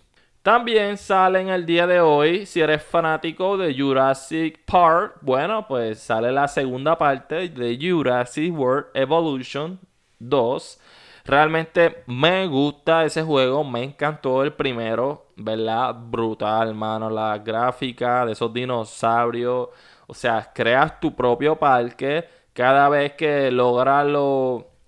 También 0.41 0.98
sale 0.98 1.41
en 1.41 1.50
el 1.50 1.65
día 1.65 1.86
de 1.86 2.01
hoy, 2.01 2.45
si 2.45 2.62
eres 2.62 2.83
fanático 2.83 3.57
de 3.57 3.75
Jurassic 3.77 4.60
Park, 4.65 5.17
bueno, 5.21 5.67
pues 5.67 6.00
sale 6.00 6.31
la 6.31 6.48
segunda 6.48 6.98
parte 6.98 7.50
de 7.50 7.77
Jurassic 7.79 8.51
World 8.57 8.88
Evolution 8.95 9.79
2 10.19 10.79
Realmente 11.24 12.03
me 12.07 12.48
gusta 12.48 13.05
ese 13.05 13.21
juego, 13.21 13.63
me 13.63 13.83
encantó 13.83 14.43
el 14.43 14.53
primero, 14.53 15.27
¿verdad? 15.36 15.95
Brutal, 15.95 16.69
hermano, 16.69 17.10
la 17.10 17.38
gráfica 17.38 18.25
de 18.25 18.31
esos 18.31 18.51
dinosaurios. 18.51 19.69
O 20.07 20.13
sea, 20.13 20.51
creas 20.53 21.00
tu 21.00 21.15
propio 21.15 21.55
parque 21.57 22.27
cada 22.53 22.89
vez 22.89 23.13
que 23.13 23.51
logras 23.51 24.07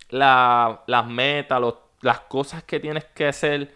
las 0.09 1.07
metas, 1.07 1.61
las 2.01 2.19
cosas 2.21 2.63
que 2.63 2.79
tienes 2.79 3.05
que 3.05 3.27
hacer 3.27 3.73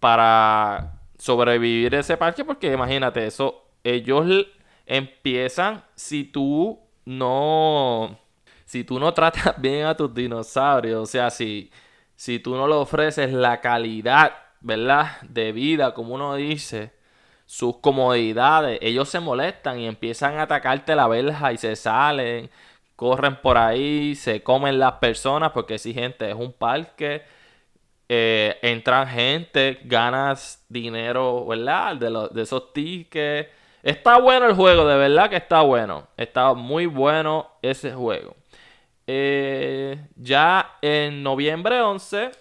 para 0.00 1.01
sobrevivir 1.22 1.94
ese 1.94 2.16
parque, 2.16 2.44
porque 2.44 2.72
imagínate, 2.72 3.24
eso, 3.24 3.62
ellos 3.84 4.26
empiezan 4.86 5.84
si 5.94 6.24
tú 6.24 6.80
no 7.04 8.18
si 8.64 8.82
tú 8.82 8.98
no 8.98 9.14
tratas 9.14 9.54
bien 9.60 9.86
a 9.86 9.96
tus 9.96 10.12
dinosaurios, 10.12 11.00
o 11.00 11.06
sea, 11.06 11.30
si, 11.30 11.70
si 12.16 12.40
tú 12.40 12.56
no 12.56 12.66
le 12.66 12.74
ofreces 12.74 13.32
la 13.32 13.60
calidad, 13.60 14.32
¿verdad? 14.60 15.20
De 15.22 15.52
vida, 15.52 15.94
como 15.94 16.14
uno 16.14 16.34
dice, 16.34 16.92
sus 17.46 17.76
comodidades, 17.76 18.80
ellos 18.82 19.08
se 19.08 19.20
molestan 19.20 19.78
y 19.78 19.86
empiezan 19.86 20.38
a 20.38 20.42
atacarte 20.42 20.96
la 20.96 21.06
verja 21.06 21.52
y 21.52 21.56
se 21.56 21.76
salen, 21.76 22.50
corren 22.96 23.36
por 23.40 23.58
ahí, 23.58 24.16
se 24.16 24.42
comen 24.42 24.80
las 24.80 24.94
personas, 24.94 25.52
porque 25.52 25.78
si 25.78 25.94
gente 25.94 26.28
es 26.28 26.34
un 26.34 26.52
parque, 26.52 27.22
eh, 28.14 28.58
entran 28.60 29.08
gente, 29.08 29.80
ganas 29.84 30.62
dinero, 30.68 31.46
¿verdad? 31.46 31.96
De, 31.96 32.28
de 32.30 32.42
esos 32.42 32.70
tickets. 32.74 33.48
Está 33.82 34.18
bueno 34.20 34.44
el 34.44 34.54
juego, 34.54 34.86
de 34.86 34.98
verdad 34.98 35.30
que 35.30 35.36
está 35.36 35.62
bueno. 35.62 36.08
Está 36.18 36.52
muy 36.52 36.84
bueno 36.84 37.48
ese 37.62 37.90
juego. 37.94 38.36
Eh, 39.06 39.98
ya 40.14 40.76
en 40.82 41.22
noviembre 41.22 41.80
11. 41.80 42.32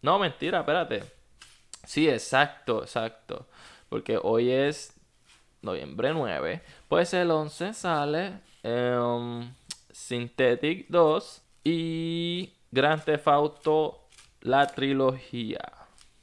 No, 0.00 0.18
mentira, 0.18 0.60
espérate. 0.60 1.04
Sí, 1.84 2.08
exacto, 2.08 2.80
exacto. 2.82 3.48
Porque 3.90 4.18
hoy 4.22 4.50
es 4.50 4.94
noviembre 5.60 6.14
9. 6.14 6.62
Pues 6.88 7.12
el 7.12 7.30
11 7.30 7.74
sale 7.74 8.40
um, 8.64 9.46
Synthetic 9.92 10.88
2 10.88 11.42
y 11.64 12.54
Grand 12.70 13.04
Theft 13.04 13.28
Auto 13.28 14.05
la 14.46 14.66
trilogía. 14.66 15.72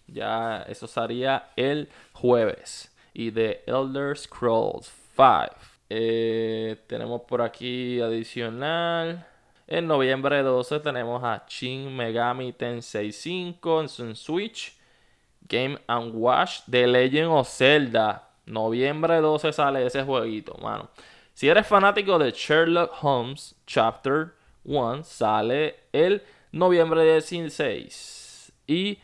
Ya 0.08 0.64
eso 0.68 0.88
sería 0.88 1.50
el 1.56 1.90
jueves. 2.14 2.92
Y 3.14 3.32
de 3.32 3.64
Elder 3.68 4.18
Scrolls 4.18 4.92
5. 5.16 5.56
Eh, 5.90 6.78
tenemos 6.88 7.22
por 7.22 7.42
aquí 7.42 8.02
adicional. 8.02 9.28
En 9.68 9.88
noviembre 9.88 10.42
12 10.42 10.80
tenemos 10.80 11.24
a 11.24 11.46
Shin 11.48 11.96
Megami 11.96 12.54
Tensei 12.54 13.12
5 13.12 13.82
en 13.82 13.90
su 13.90 14.16
Switch. 14.16 14.78
Game 15.48 15.78
and 15.88 16.14
Watch 16.16 16.62
The 16.70 16.88
Legend 16.88 17.30
of 17.30 17.48
Zelda. 17.50 18.30
Noviembre 18.46 19.22
12 19.22 19.54
sale 19.54 19.86
ese 19.86 20.04
jueguito, 20.04 20.56
mano. 20.62 20.90
Si 21.34 21.48
eres 21.48 21.66
fanático 21.66 22.20
de 22.20 22.32
Sherlock 22.32 23.04
Holmes 23.04 23.56
Chapter 23.66 24.34
1, 24.66 25.04
sale 25.04 25.76
el 25.92 26.22
noviembre 26.54 27.04
16. 27.04 28.54
Y 28.68 29.00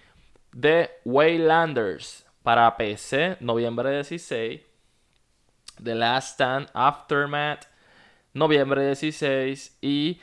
The 0.58 0.90
Waylanders 1.04 2.26
para 2.44 2.78
PC, 2.78 3.38
noviembre 3.42 3.92
16. 3.92 4.62
The 5.84 5.96
Last 5.96 6.36
Stand 6.36 6.70
Aftermath, 6.74 7.66
noviembre 8.34 8.86
16. 8.86 9.78
Y 9.82 10.22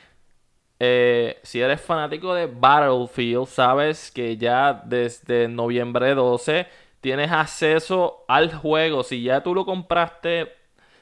eh, 0.79 1.39
si 1.43 1.61
eres 1.61 1.81
fanático 1.81 2.33
de 2.33 2.47
Battlefield, 2.47 3.47
sabes 3.47 4.09
que 4.09 4.37
ya 4.37 4.81
desde 4.85 5.47
noviembre 5.47 6.15
12 6.15 6.67
tienes 7.01 7.31
acceso 7.31 8.23
al 8.27 8.53
juego. 8.53 9.03
Si 9.03 9.21
ya 9.21 9.43
tú 9.43 9.53
lo 9.53 9.65
compraste, 9.65 10.53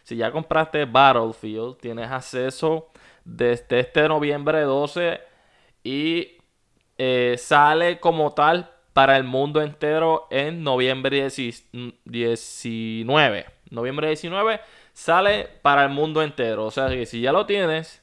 si 0.03 0.17
ya 0.17 0.31
compraste 0.31 0.85
Battlefield, 0.85 1.77
tienes 1.77 2.09
acceso 2.09 2.89
desde 3.23 3.79
este 3.79 4.07
noviembre 4.07 4.61
12 4.61 5.34
y 5.85 6.37
eh, 6.97 7.35
sale 7.37 7.99
como 7.99 8.33
tal 8.33 8.71
para 8.91 9.15
el 9.17 9.23
mundo 9.23 9.61
entero 9.61 10.25
en 10.31 10.63
noviembre 10.63 11.29
19. 12.05 13.45
Noviembre 13.69 14.07
19 14.07 14.59
sale 14.93 15.47
para 15.61 15.83
el 15.83 15.91
mundo 15.91 16.23
entero. 16.23 16.65
O 16.65 16.71
sea 16.71 16.89
que 16.89 17.05
si 17.05 17.21
ya 17.21 17.31
lo 17.31 17.45
tienes, 17.45 18.01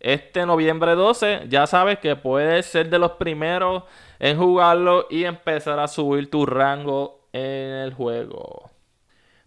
este 0.00 0.44
noviembre 0.44 0.94
12 0.94 1.46
ya 1.48 1.66
sabes 1.66 1.98
que 1.98 2.14
puedes 2.14 2.66
ser 2.66 2.90
de 2.90 2.98
los 2.98 3.12
primeros 3.12 3.84
en 4.18 4.36
jugarlo 4.36 5.06
y 5.08 5.24
empezar 5.24 5.78
a 5.78 5.88
subir 5.88 6.30
tu 6.30 6.44
rango 6.44 7.28
en 7.32 7.70
el 7.70 7.94
juego. 7.94 8.70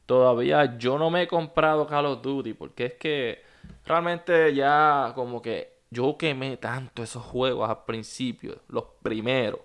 Todavía 0.08 0.80
yo 0.80 0.98
no 0.98 1.12
me 1.12 1.24
he 1.24 1.28
comprado 1.28 1.86
Call 1.86 2.08
of 2.08 2.24
Duty 2.24 2.54
porque 2.54 2.86
es 2.86 2.94
que 2.94 3.44
realmente 3.86 4.56
ya 4.56 5.12
como 5.14 5.44
que 5.44 5.77
yo 5.90 6.18
quemé 6.18 6.58
tanto 6.58 7.04
esos 7.04 7.24
juegos 7.24 7.70
al 7.70 7.86
principio, 7.86 8.62
los 8.68 8.86
primeros, 9.02 9.62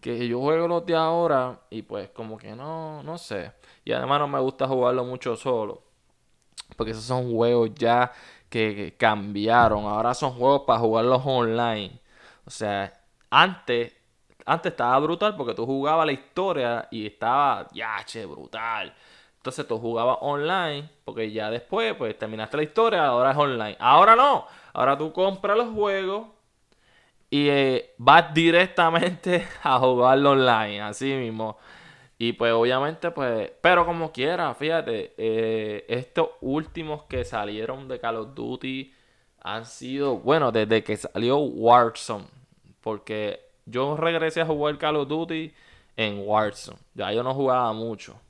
que 0.00 0.26
yo 0.26 0.40
juego 0.40 0.66
los 0.66 0.86
de 0.86 0.96
ahora 0.96 1.60
y 1.70 1.82
pues 1.82 2.08
como 2.10 2.38
que 2.38 2.54
no, 2.56 3.02
no 3.02 3.18
sé. 3.18 3.52
Y 3.84 3.92
además 3.92 4.20
no 4.20 4.28
me 4.28 4.40
gusta 4.40 4.66
jugarlo 4.66 5.04
mucho 5.04 5.36
solo. 5.36 5.82
Porque 6.76 6.92
esos 6.92 7.04
son 7.04 7.30
juegos 7.32 7.70
ya 7.74 8.12
que, 8.48 8.94
cambiaron. 8.98 9.84
Ahora 9.84 10.14
son 10.14 10.32
juegos 10.32 10.62
para 10.66 10.80
jugarlos 10.80 11.22
online. 11.24 12.00
O 12.46 12.50
sea, 12.50 12.92
antes, 13.30 13.94
antes 14.46 14.72
estaba 14.72 14.98
brutal 14.98 15.36
porque 15.36 15.54
tú 15.54 15.66
jugabas 15.66 16.06
la 16.06 16.12
historia 16.12 16.88
y 16.90 17.06
estaba, 17.06 17.68
ya, 17.72 18.02
che, 18.04 18.24
brutal. 18.26 18.94
Entonces 19.40 19.66
tú 19.66 19.78
jugabas 19.78 20.18
online 20.20 20.90
porque 21.02 21.32
ya 21.32 21.50
después, 21.50 21.94
pues 21.94 22.18
terminaste 22.18 22.58
la 22.58 22.62
historia, 22.62 23.06
ahora 23.06 23.30
es 23.30 23.36
online. 23.38 23.76
Ahora 23.80 24.14
no. 24.14 24.46
Ahora 24.74 24.98
tú 24.98 25.14
compras 25.14 25.56
los 25.56 25.72
juegos 25.72 26.26
y 27.30 27.48
eh, 27.48 27.94
vas 27.96 28.34
directamente 28.34 29.48
a 29.62 29.78
jugarlo 29.78 30.32
online, 30.32 30.82
así 30.82 31.14
mismo. 31.14 31.56
Y 32.18 32.34
pues 32.34 32.52
obviamente, 32.52 33.10
pues, 33.12 33.50
pero 33.62 33.86
como 33.86 34.12
quiera, 34.12 34.52
fíjate, 34.54 35.14
eh, 35.16 35.86
estos 35.88 36.28
últimos 36.42 37.04
que 37.04 37.24
salieron 37.24 37.88
de 37.88 37.98
Call 37.98 38.16
of 38.16 38.34
Duty 38.34 38.92
han 39.40 39.64
sido, 39.64 40.18
bueno, 40.18 40.52
desde 40.52 40.84
que 40.84 40.98
salió 40.98 41.38
Warzone, 41.38 42.26
porque 42.82 43.40
yo 43.64 43.96
regresé 43.96 44.42
a 44.42 44.46
jugar 44.46 44.76
Call 44.76 44.96
of 44.96 45.08
Duty 45.08 45.50
en 45.96 46.22
Warzone, 46.26 46.76
ya 46.92 47.10
yo 47.10 47.22
no 47.22 47.32
jugaba 47.32 47.72
mucho. 47.72 48.20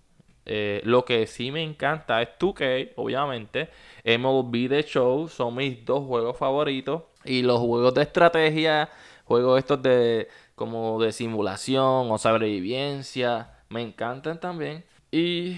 Eh, 0.52 0.80
lo 0.82 1.04
que 1.04 1.28
sí 1.28 1.52
me 1.52 1.62
encanta 1.62 2.20
es 2.20 2.30
2K, 2.36 2.94
obviamente, 2.96 3.68
MLB 4.04 4.68
The 4.68 4.82
Show 4.82 5.28
son 5.28 5.54
mis 5.54 5.84
dos 5.84 6.04
juegos 6.04 6.36
favoritos 6.36 7.02
y 7.24 7.42
los 7.42 7.60
juegos 7.60 7.94
de 7.94 8.02
estrategia, 8.02 8.88
juegos 9.26 9.60
estos 9.60 9.80
de 9.80 10.26
como 10.56 11.00
de 11.00 11.12
simulación 11.12 12.10
o 12.10 12.18
sobrevivencia 12.18 13.52
me 13.68 13.82
encantan 13.82 14.40
también. 14.40 14.84
Y 15.12 15.56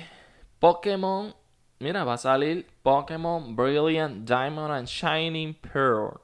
Pokémon, 0.58 1.34
mira, 1.78 2.04
va 2.04 2.12
a 2.12 2.18
salir 2.18 2.66
Pokémon 2.82 3.56
Brilliant 3.56 4.28
Diamond 4.28 4.74
and 4.74 4.86
Shining 4.88 5.54
Pearl. 5.54 6.20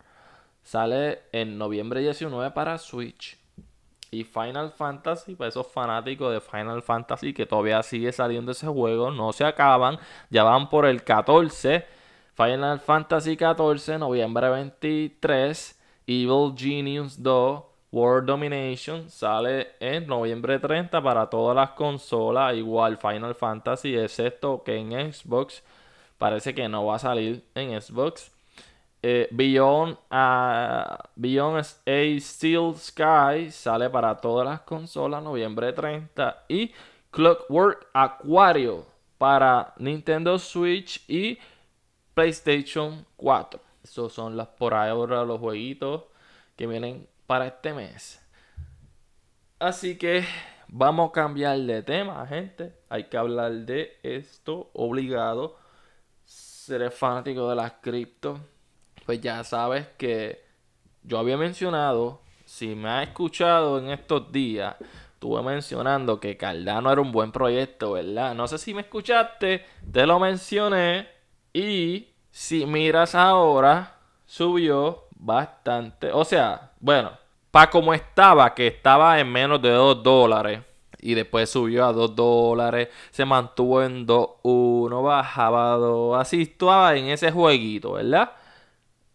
Sale 0.62 1.20
en 1.33 1.57
noviembre 1.57 2.02
19 2.02 2.50
para 2.50 2.76
Switch. 2.76 3.38
Y 4.11 4.25
Final 4.25 4.71
Fantasy, 4.71 5.35
para 5.35 5.49
esos 5.49 5.66
fanáticos 5.66 6.33
de 6.33 6.40
Final 6.40 6.83
Fantasy 6.83 7.35
que 7.35 7.47
todavía 7.47 7.83
sigue 7.83 8.12
saliendo 8.12 8.53
ese 8.53 8.66
juego, 8.66 9.11
no 9.11 9.33
se 9.33 9.44
acaban, 9.44 9.99
ya 10.31 10.44
van 10.44 10.68
por 10.68 10.87
el 10.87 11.05
14. 11.05 11.85
Final 12.35 12.81
Fantasy 12.81 13.37
14, 13.37 13.99
noviembre 13.99 14.49
23. 14.49 15.79
Evil 16.07 16.55
Genius 16.57 17.23
2, 17.23 17.62
World 17.92 18.27
Domination 18.27 19.11
sale 19.11 19.73
en 19.79 20.07
noviembre 20.07 20.59
30 20.59 21.03
para 21.03 21.29
todas 21.29 21.55
las 21.55 21.71
consolas, 21.71 22.55
igual 22.57 22.97
Final 22.97 23.35
Fantasy, 23.35 23.94
excepto 23.94 24.62
que 24.62 24.77
en 24.77 25.12
Xbox 25.12 25.62
parece 26.16 26.55
que 26.55 26.66
no 26.68 26.87
va 26.87 26.97
a 26.97 26.99
salir 26.99 27.44
en 27.55 27.79
Xbox. 27.79 28.31
Eh, 29.01 29.29
Beyond, 29.31 29.97
uh, 30.11 30.97
Beyond 31.15 31.65
A 31.87 32.21
Steel 32.21 32.75
Sky 32.77 33.51
sale 33.51 33.89
para 33.91 34.17
todas 34.17 34.47
las 34.47 34.61
consolas 34.63 35.23
noviembre 35.23 35.73
30 35.73 36.47
y 36.49 36.73
Clockwork 37.13 37.87
Aquario 37.93 38.85
para 39.17 39.73
Nintendo 39.79 40.39
Switch 40.39 41.05
y 41.09 41.39
PlayStation 42.15 43.07
4. 43.17 43.61
Esos 43.85 44.13
son 44.13 44.37
las 44.37 44.49
por 44.49 44.75
ahora 44.75 45.25
los 45.25 45.39
jueguitos 45.39 46.03
que 46.57 46.67
vienen 46.67 47.07
para 47.27 47.47
este 47.47 47.73
mes. 47.73 48.21
Así 49.61 49.97
que 49.97 50.25
vamos 50.67 51.11
a 51.11 51.13
cambiar 51.13 51.59
de 51.59 51.83
tema, 51.83 52.27
gente. 52.27 52.75
Hay 52.89 53.05
que 53.05 53.17
hablar 53.17 53.53
de 53.53 53.97
esto 54.03 54.71
obligado. 54.73 55.57
Seré 56.25 56.91
fanático 56.91 57.49
de 57.49 57.57
las 57.57 57.73
cripto. 57.81 58.41
Pues 59.09 59.23
ya 59.23 59.42
sabes 59.42 59.87
que 59.97 60.44
yo 61.03 61.18
había 61.18 61.38
mencionado 61.38 62.21
si 62.44 62.75
me 62.75 62.90
has 62.90 63.09
escuchado 63.09 63.79
en 63.79 63.88
estos 63.88 64.31
días, 64.31 64.77
estuve 65.14 65.42
mencionando 65.42 66.21
que 66.21 66.37
Cardano 66.37 66.92
era 66.92 67.01
un 67.01 67.11
buen 67.11 67.33
proyecto, 67.33 67.92
¿verdad? 67.92 68.35
No 68.35 68.47
sé 68.47 68.59
si 68.59 68.75
me 68.75 68.83
escuchaste, 68.83 69.64
te 69.90 70.07
lo 70.07 70.21
mencioné. 70.21 71.09
Y 71.55 72.09
si 72.31 72.66
miras 72.66 73.14
ahora, 73.14 73.97
subió 74.27 75.05
bastante. 75.16 76.12
O 76.12 76.27
sea, 76.27 76.73
bueno, 76.79 77.12
para 77.51 77.71
como 77.71 77.94
estaba, 77.94 78.55
que 78.55 78.66
estaba 78.66 79.18
en 79.18 79.33
menos 79.33 79.62
de 79.62 79.71
2 79.71 80.03
dólares. 80.03 80.61
Y 80.99 81.14
después 81.14 81.49
subió 81.49 81.87
a 81.87 81.94
2 81.94 82.14
dólares. 82.14 82.88
Se 83.11 83.25
mantuvo 83.25 83.83
en 83.83 84.05
2, 84.05 84.29
1, 84.42 85.03
bajaba 85.03 85.73
a 85.73 85.77
2. 85.79 86.21
Así 86.21 86.42
estaba 86.42 86.94
en 86.94 87.07
ese 87.07 87.33
jueguito, 87.33 87.92
¿verdad? 87.92 88.33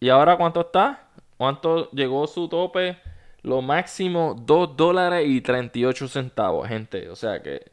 ¿Y 0.04 0.10
ahora 0.10 0.36
cuánto 0.36 0.60
está? 0.60 1.08
¿Cuánto 1.38 1.90
llegó 1.92 2.28
su 2.28 2.50
tope? 2.50 2.98
Lo 3.42 3.62
máximo 3.62 4.36
2 4.38 4.76
dólares 4.76 5.26
y 5.26 5.40
38 5.40 6.10
centavos, 6.10 6.68
gente. 6.68 7.10
O 7.10 7.16
sea 7.16 7.42
que 7.42 7.72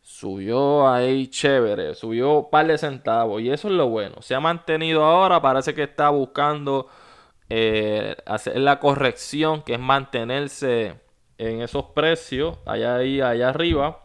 subió 0.00 0.88
ahí 0.88 1.28
chévere. 1.28 1.94
Subió 1.94 2.40
un 2.40 2.50
par 2.50 2.66
de 2.66 2.76
centavos. 2.78 3.40
Y 3.40 3.50
eso 3.52 3.68
es 3.68 3.74
lo 3.74 3.88
bueno. 3.88 4.20
Se 4.22 4.34
ha 4.34 4.40
mantenido 4.40 5.04
ahora. 5.04 5.40
Parece 5.40 5.72
que 5.72 5.84
está 5.84 6.10
buscando 6.10 6.88
eh, 7.48 8.16
hacer 8.26 8.56
la 8.56 8.80
corrección, 8.80 9.62
que 9.62 9.74
es 9.74 9.80
mantenerse 9.80 10.96
en 11.38 11.62
esos 11.62 11.84
precios. 11.94 12.58
Allá 12.66 12.96
ahí, 12.96 13.20
allá 13.20 13.50
arriba. 13.50 14.04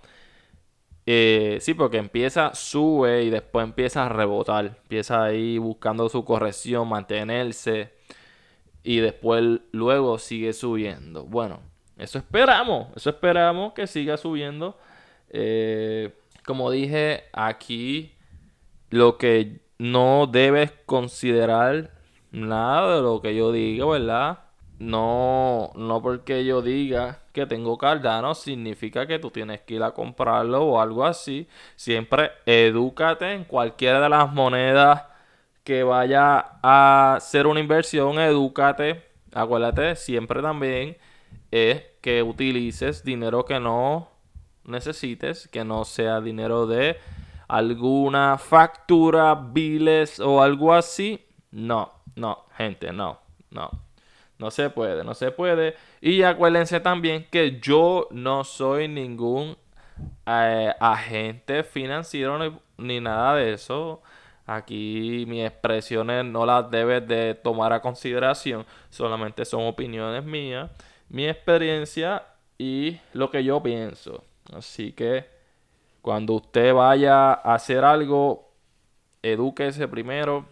Eh, 1.09 1.59
sí, 1.61 1.73
porque 1.73 1.97
empieza, 1.97 2.53
sube 2.53 3.23
y 3.23 3.29
después 3.29 3.63
empieza 3.63 4.05
a 4.05 4.09
rebotar. 4.09 4.65
Empieza 4.65 5.23
ahí 5.23 5.57
buscando 5.57 6.09
su 6.09 6.25
corrección, 6.25 6.89
mantenerse. 6.89 7.93
Y 8.83 8.97
después 8.97 9.61
luego 9.71 10.19
sigue 10.19 10.51
subiendo. 10.51 11.23
Bueno, 11.23 11.61
eso 11.97 12.17
esperamos. 12.17 12.89
Eso 12.95 13.09
esperamos 13.09 13.71
que 13.71 13.87
siga 13.87 14.17
subiendo. 14.17 14.77
Eh, 15.29 16.13
como 16.45 16.71
dije, 16.71 17.23
aquí 17.31 18.13
lo 18.89 19.17
que 19.17 19.61
no 19.77 20.27
debes 20.29 20.73
considerar 20.85 21.91
nada 22.31 22.97
de 22.97 23.01
lo 23.01 23.21
que 23.21 23.33
yo 23.33 23.53
diga, 23.53 23.85
¿verdad? 23.85 24.39
No, 24.79 25.71
no 25.75 26.01
porque 26.03 26.45
yo 26.45 26.61
diga 26.61 27.19
que 27.33 27.47
tengo 27.47 27.77
Cardano 27.79 28.35
significa 28.35 29.07
que 29.07 29.17
tú 29.17 29.31
tienes 29.31 29.61
que 29.61 29.75
ir 29.75 29.83
a 29.83 29.91
comprarlo 29.91 30.63
o 30.63 30.79
algo 30.79 31.03
así. 31.03 31.47
Siempre 31.75 32.31
edúcate 32.45 33.33
en 33.33 33.43
cualquiera 33.43 33.99
de 33.99 34.09
las 34.09 34.31
monedas 34.31 35.03
que 35.63 35.83
vaya 35.83 36.59
a 36.61 37.15
hacer 37.15 37.47
una 37.47 37.59
inversión, 37.59 38.19
edúcate. 38.19 39.03
Acuérdate 39.33 39.95
siempre 39.95 40.41
también 40.41 40.97
es 41.51 41.83
que 42.01 42.21
utilices 42.21 43.03
dinero 43.03 43.45
que 43.45 43.59
no 43.59 44.09
necesites, 44.63 45.47
que 45.47 45.65
no 45.65 45.85
sea 45.85 46.21
dinero 46.21 46.67
de 46.67 46.97
alguna 47.47 48.37
factura, 48.37 49.33
biles 49.33 50.19
o 50.19 50.41
algo 50.41 50.73
así. 50.73 51.25
No, 51.51 51.93
no, 52.15 52.45
gente, 52.55 52.91
no, 52.93 53.19
no. 53.49 53.87
No 54.39 54.52
se 54.52 54.69
puede, 54.69 55.04
no 55.04 55.13
se 55.13 55.32
puede. 55.32 55.76
Y 56.02 56.21
acuérdense 56.23 56.80
también 56.80 57.26
que 57.32 57.60
yo 57.60 58.08
no 58.12 58.43
soy 58.43 58.88
ningún 58.88 59.58
eh, 60.26 60.73
agente 60.80 61.63
financiero 61.63 62.62
ni, 62.78 63.00
nada 63.00 63.36
de 63.36 63.54
eso. 63.54 64.02
Aquí 64.45 65.26
mis 65.28 65.45
expresiones 65.45 66.23
no 66.23 66.45
las 66.45 66.69
debes 66.69 67.08
de 67.08 67.34
tomar 67.36 67.73
a 67.73 67.82
consideración. 67.82 68.65
Solamente 68.89 69.43
son 69.43 69.65
opiniones 69.65 70.23
mías, 70.23 70.69
mi 71.10 71.28
experiencia 71.28 72.23
y 72.58 73.00
lo 73.13 73.32
que 73.32 73.43
yo 73.43 73.62
pienso. 73.62 74.23
Así 74.54 74.93
que 74.93 75.26
cuando 76.02 76.34
usted 76.34 76.73
vaya 76.73 77.34
a 77.34 77.56
hacer 77.56 77.84
algo, 77.84 78.52
edúquese 79.21 79.88
primero 79.88 80.45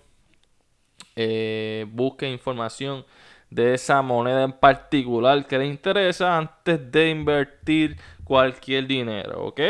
eh, 1.16 1.86
busque 1.92 2.30
información 2.30 3.06
de 3.56 3.74
esa 3.74 4.02
moneda 4.02 4.44
en 4.44 4.52
particular 4.52 5.48
que 5.48 5.58
le 5.58 5.66
interesa 5.66 6.38
antes 6.38 6.92
de 6.92 7.10
invertir 7.10 7.96
cualquier 8.26 8.86
dinero, 8.86 9.46
¿ok? 9.46 9.62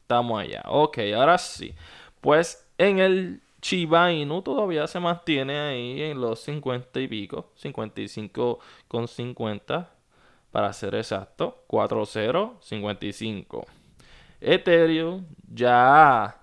Estamos 0.00 0.40
allá. 0.40 0.62
Ok, 0.66 1.00
ahora 1.14 1.36
sí. 1.36 1.74
Pues 2.22 2.66
en 2.78 2.98
el 2.98 3.42
Chiba 3.60 4.10
Inu 4.10 4.40
todavía 4.40 4.86
se 4.86 5.00
mantiene 5.00 5.60
ahí 5.60 6.02
en 6.02 6.18
los 6.18 6.40
50 6.40 6.98
y 6.98 7.08
pico, 7.08 7.50
55 7.56 8.58
con 8.88 9.06
50 9.06 9.90
para 10.50 10.72
ser 10.72 10.94
exacto, 10.94 11.62
4055. 11.66 13.66
Ethereum 14.40 15.26
ya 15.46 16.40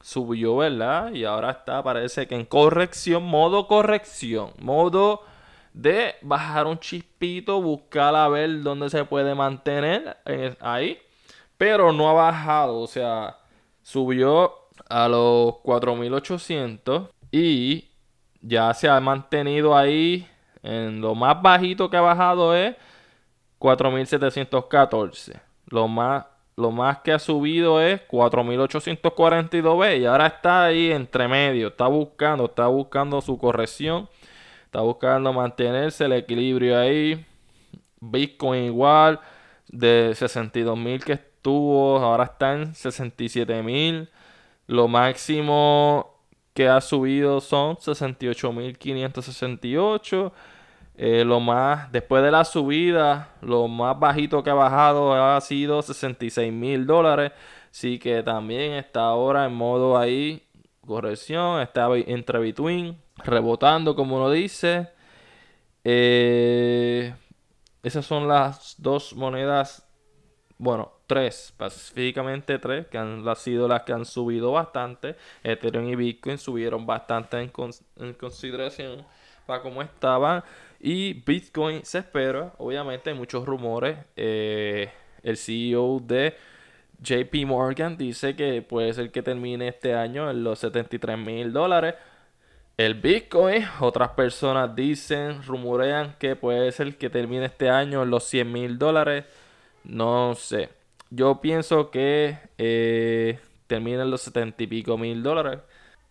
subió, 0.00 0.58
¿verdad? 0.58 1.12
Y 1.12 1.24
ahora 1.24 1.50
está, 1.50 1.82
parece 1.82 2.28
que 2.28 2.36
en 2.36 2.44
corrección, 2.44 3.24
modo 3.24 3.66
corrección, 3.66 4.52
modo 4.60 5.24
de 5.72 6.14
bajar 6.22 6.66
un 6.66 6.78
chispito, 6.78 7.60
buscar 7.62 8.14
a 8.14 8.28
ver 8.28 8.62
dónde 8.62 8.90
se 8.90 9.04
puede 9.04 9.34
mantener 9.34 10.16
ahí, 10.60 10.98
pero 11.56 11.92
no 11.92 12.08
ha 12.08 12.12
bajado, 12.12 12.78
o 12.78 12.86
sea, 12.86 13.38
subió 13.82 14.52
a 14.88 15.08
los 15.08 15.56
4800 15.58 17.10
y 17.30 17.88
ya 18.40 18.72
se 18.74 18.88
ha 18.88 18.98
mantenido 19.00 19.76
ahí 19.76 20.26
en 20.62 21.00
lo 21.00 21.14
más 21.14 21.40
bajito 21.40 21.88
que 21.88 21.96
ha 21.96 22.00
bajado 22.00 22.54
es 22.54 22.76
4714. 23.58 25.40
Lo 25.66 25.88
más 25.88 26.24
lo 26.56 26.70
más 26.70 26.98
que 26.98 27.12
ha 27.12 27.18
subido 27.18 27.80
es 27.80 28.02
4.842B 28.08 30.00
y 30.00 30.04
ahora 30.04 30.26
está 30.26 30.64
ahí 30.64 30.92
entre 30.92 31.26
medio. 31.26 31.68
Está 31.68 31.86
buscando, 31.86 32.44
está 32.44 32.66
buscando 32.66 33.22
su 33.22 33.38
corrección. 33.38 34.10
Está 34.70 34.82
buscando 34.82 35.32
mantenerse 35.32 36.04
el 36.04 36.12
equilibrio 36.12 36.78
ahí. 36.78 37.26
Bitcoin 37.98 38.66
igual. 38.66 39.18
De 39.66 40.12
62.000 40.12 41.02
que 41.02 41.14
estuvo, 41.14 41.98
ahora 41.98 42.22
está 42.22 42.54
en 42.54 42.72
67.000. 42.72 44.08
Lo 44.68 44.86
máximo 44.86 46.14
que 46.54 46.68
ha 46.68 46.80
subido 46.80 47.40
son 47.40 47.78
68.568. 47.78 50.32
Eh, 50.94 51.24
lo 51.24 51.40
más, 51.40 51.90
después 51.90 52.22
de 52.22 52.30
la 52.30 52.44
subida, 52.44 53.30
lo 53.40 53.66
más 53.66 53.98
bajito 53.98 54.44
que 54.44 54.50
ha 54.50 54.54
bajado 54.54 55.14
ha 55.14 55.40
sido 55.40 55.82
66 55.82 56.52
mil 56.52 56.86
dólares. 56.86 57.32
Así 57.72 57.98
que 57.98 58.22
también 58.22 58.74
está 58.74 59.00
ahora 59.00 59.46
en 59.46 59.52
modo 59.52 59.98
ahí, 59.98 60.44
corrección, 60.86 61.60
está 61.60 61.88
entre 62.06 62.38
between, 62.38 62.96
rebotando 63.24 63.94
como 63.94 64.16
uno 64.16 64.30
dice. 64.30 64.88
Eh, 65.84 67.14
esas 67.82 68.04
son 68.04 68.28
las 68.28 68.74
dos 68.78 69.14
monedas, 69.14 69.86
bueno, 70.58 70.92
tres, 71.06 71.46
específicamente 71.46 72.58
tres, 72.58 72.86
que 72.88 72.98
han 72.98 73.24
sido 73.36 73.66
las 73.66 73.82
que 73.82 73.92
han 73.92 74.04
subido 74.04 74.52
bastante. 74.52 75.16
Ethereum 75.42 75.88
y 75.88 75.96
Bitcoin 75.96 76.38
subieron 76.38 76.86
bastante 76.86 77.40
en, 77.40 77.50
consideración 78.14 79.06
para 79.46 79.62
cómo 79.62 79.82
estaban. 79.82 80.44
Y 80.78 81.14
Bitcoin 81.14 81.84
se 81.84 81.98
espera, 81.98 82.52
obviamente 82.58 83.10
hay 83.10 83.16
muchos 83.16 83.46
rumores. 83.46 83.98
Eh, 84.16 84.90
el 85.22 85.36
CEO 85.36 86.00
de 86.00 86.36
JP 87.02 87.46
Morgan 87.46 87.96
dice 87.96 88.36
que 88.36 88.62
puede 88.62 88.92
ser 88.92 89.10
que 89.10 89.22
termine 89.22 89.68
este 89.68 89.94
año 89.94 90.30
en 90.30 90.44
los 90.44 90.58
73 90.58 91.18
mil 91.18 91.52
dólares. 91.52 91.94
El 92.80 92.94
Bitcoin, 92.94 93.62
otras 93.80 94.12
personas 94.12 94.74
dicen, 94.74 95.42
rumorean 95.42 96.16
que 96.18 96.34
puede 96.34 96.72
ser 96.72 96.96
que 96.96 97.10
termine 97.10 97.44
este 97.44 97.68
año 97.68 98.02
en 98.02 98.08
los 98.08 98.24
100 98.24 98.50
mil 98.50 98.78
dólares. 98.78 99.26
No 99.84 100.34
sé. 100.34 100.70
Yo 101.10 101.42
pienso 101.42 101.90
que 101.90 102.38
eh, 102.56 103.38
termine 103.66 104.00
en 104.00 104.10
los 104.10 104.22
70 104.22 104.62
y 104.62 104.66
pico 104.66 104.96
mil 104.96 105.22
dólares. 105.22 105.60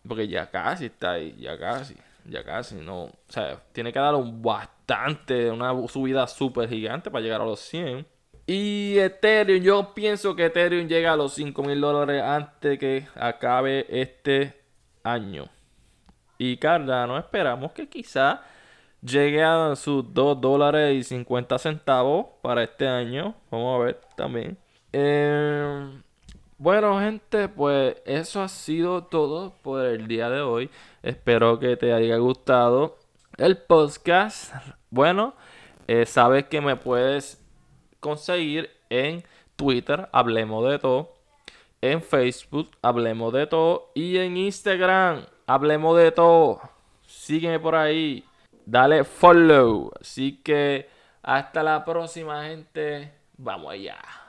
Porque 0.08 0.28
ya 0.28 0.52
casi 0.52 0.86
está 0.86 1.14
ahí, 1.14 1.36
ya 1.40 1.58
casi 1.58 1.96
ya 2.26 2.44
casi, 2.44 2.76
no. 2.76 3.06
O 3.06 3.14
sea, 3.30 3.60
tiene 3.72 3.92
que 3.92 3.98
dar 3.98 4.14
un 4.14 4.40
bastante, 4.40 5.50
una 5.50 5.72
subida 5.88 6.28
súper 6.28 6.70
gigante 6.70 7.10
para 7.10 7.24
llegar 7.24 7.42
a 7.42 7.46
los 7.46 7.62
100. 7.62 8.06
Y 8.46 9.00
Ethereum, 9.00 9.64
yo 9.64 9.94
pienso 9.96 10.36
que 10.36 10.46
Ethereum 10.46 10.88
llega 10.88 11.14
a 11.14 11.18
los 11.18 11.34
5 11.34 11.64
mil 11.64 11.82
dólares 11.82 12.22
antes 12.22 12.78
que 12.78 13.08
acabe 13.16 13.88
este 13.90 14.54
año. 15.04 15.50
Y 16.40 16.58
Cardano, 16.58 17.18
esperamos 17.20 17.74
que 17.74 17.88
quizá 17.88 18.42
llegue 19.02 19.44
a 19.44 19.76
sus 19.76 20.12
2 20.14 20.42
dólares 20.42 20.96
y 20.96 21.04
50 21.04 21.60
centavos 21.60 22.28
para 22.42 22.64
este 22.64 22.88
año. 22.88 23.36
Vamos 23.52 23.80
a 23.80 23.84
ver 23.84 24.02
también. 24.16 24.58
Eh, 24.92 26.02
bueno, 26.58 27.00
gente, 27.00 27.50
pues 27.50 27.98
eso 28.06 28.42
ha 28.42 28.48
sido 28.48 29.04
todo 29.04 29.54
por 29.62 29.86
el 29.86 30.08
día 30.08 30.30
de 30.30 30.42
hoy. 30.42 30.70
Espero 31.04 31.60
que 31.60 31.78
te 31.78 31.94
haya 31.94 32.18
gustado 32.18 32.98
el 33.38 33.58
podcast. 33.58 34.54
Bueno, 34.90 35.36
eh, 35.88 36.06
sabes 36.06 36.46
que 36.46 36.62
me 36.62 36.76
puedes 36.76 37.46
conseguir 38.00 38.70
en 38.90 39.24
Twitter, 39.56 40.08
hablemos 40.12 40.70
de 40.70 40.80
todo, 40.80 41.14
en 41.82 42.02
Facebook, 42.02 42.72
hablemos 42.82 43.34
de 43.34 43.48
todo, 43.48 43.92
y 43.94 44.18
en 44.18 44.38
Instagram, 44.38 45.26
hablemos 45.50 45.98
de 45.98 46.12
todo. 46.12 46.62
Sígueme 47.08 47.60
por 47.60 47.76
ahí, 47.76 48.24
dale 48.66 49.04
follow. 49.04 49.92
Así 50.00 50.40
que 50.44 50.88
hasta 51.24 51.64
la 51.64 51.84
próxima, 51.84 52.46
gente. 52.46 53.12
Vamos 53.36 53.74
allá. 53.74 53.98